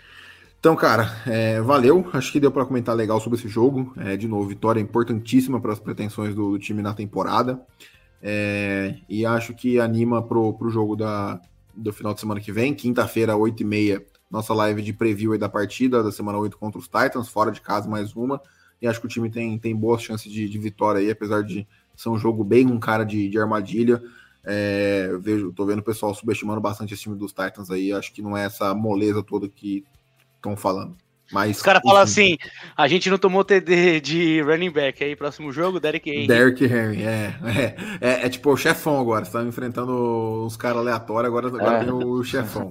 [0.66, 2.10] Então, cara, é, valeu.
[2.12, 3.94] Acho que deu para comentar legal sobre esse jogo.
[3.98, 7.64] É, de novo, vitória importantíssima para as pretensões do, do, time na temporada.
[8.20, 11.40] É, e acho que anima pro, pro jogo da,
[11.72, 16.10] do final de semana que vem, quinta-feira, 8h30, nossa live de preview da partida da
[16.10, 18.42] semana 8 contra os Titans, fora de casa mais uma.
[18.82, 21.64] E acho que o time tem, tem boas chances de, de vitória aí, apesar de
[21.94, 24.02] ser um jogo bem um cara de, de armadilha.
[24.42, 27.92] É, vejo, tô vendo o pessoal subestimando bastante esse time dos Titans aí.
[27.92, 29.84] Acho que não é essa moleza toda que
[30.36, 30.96] estão falando.
[31.32, 32.36] Mas, Os caras falam assim:
[32.76, 36.26] a gente não tomou TD de running back aí, próximo jogo, Derek Henry.
[36.26, 37.34] Derek Henry, é.
[38.00, 39.24] É, é, é tipo o chefão agora.
[39.24, 41.84] Você tá enfrentando os caras aleatórios, agora, agora é.
[41.84, 42.70] tem o chefão.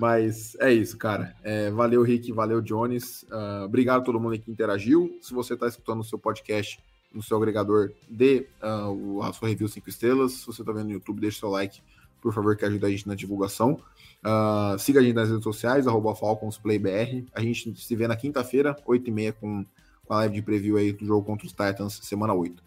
[0.00, 1.36] Mas é isso, cara.
[1.42, 3.22] É, valeu, Rick, valeu, Jones.
[3.24, 5.18] Uh, obrigado a todo mundo que interagiu.
[5.20, 6.80] Se você está escutando o seu podcast
[7.12, 10.32] no seu agregador, dê uh, a sua review 5 estrelas.
[10.32, 11.82] Se você está vendo no YouTube, deixe seu like,
[12.22, 13.78] por favor, que ajuda a gente na divulgação.
[14.24, 17.26] Uh, siga a gente nas redes sociais, arroba FalconsPlayBR.
[17.34, 19.64] A gente se vê na quinta-feira, 8h30, com,
[20.04, 22.62] com a live de preview aí do jogo contra os Titans, semana 8.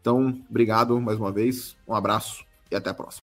[0.00, 3.22] Então, obrigado mais uma vez, um abraço e até a próxima.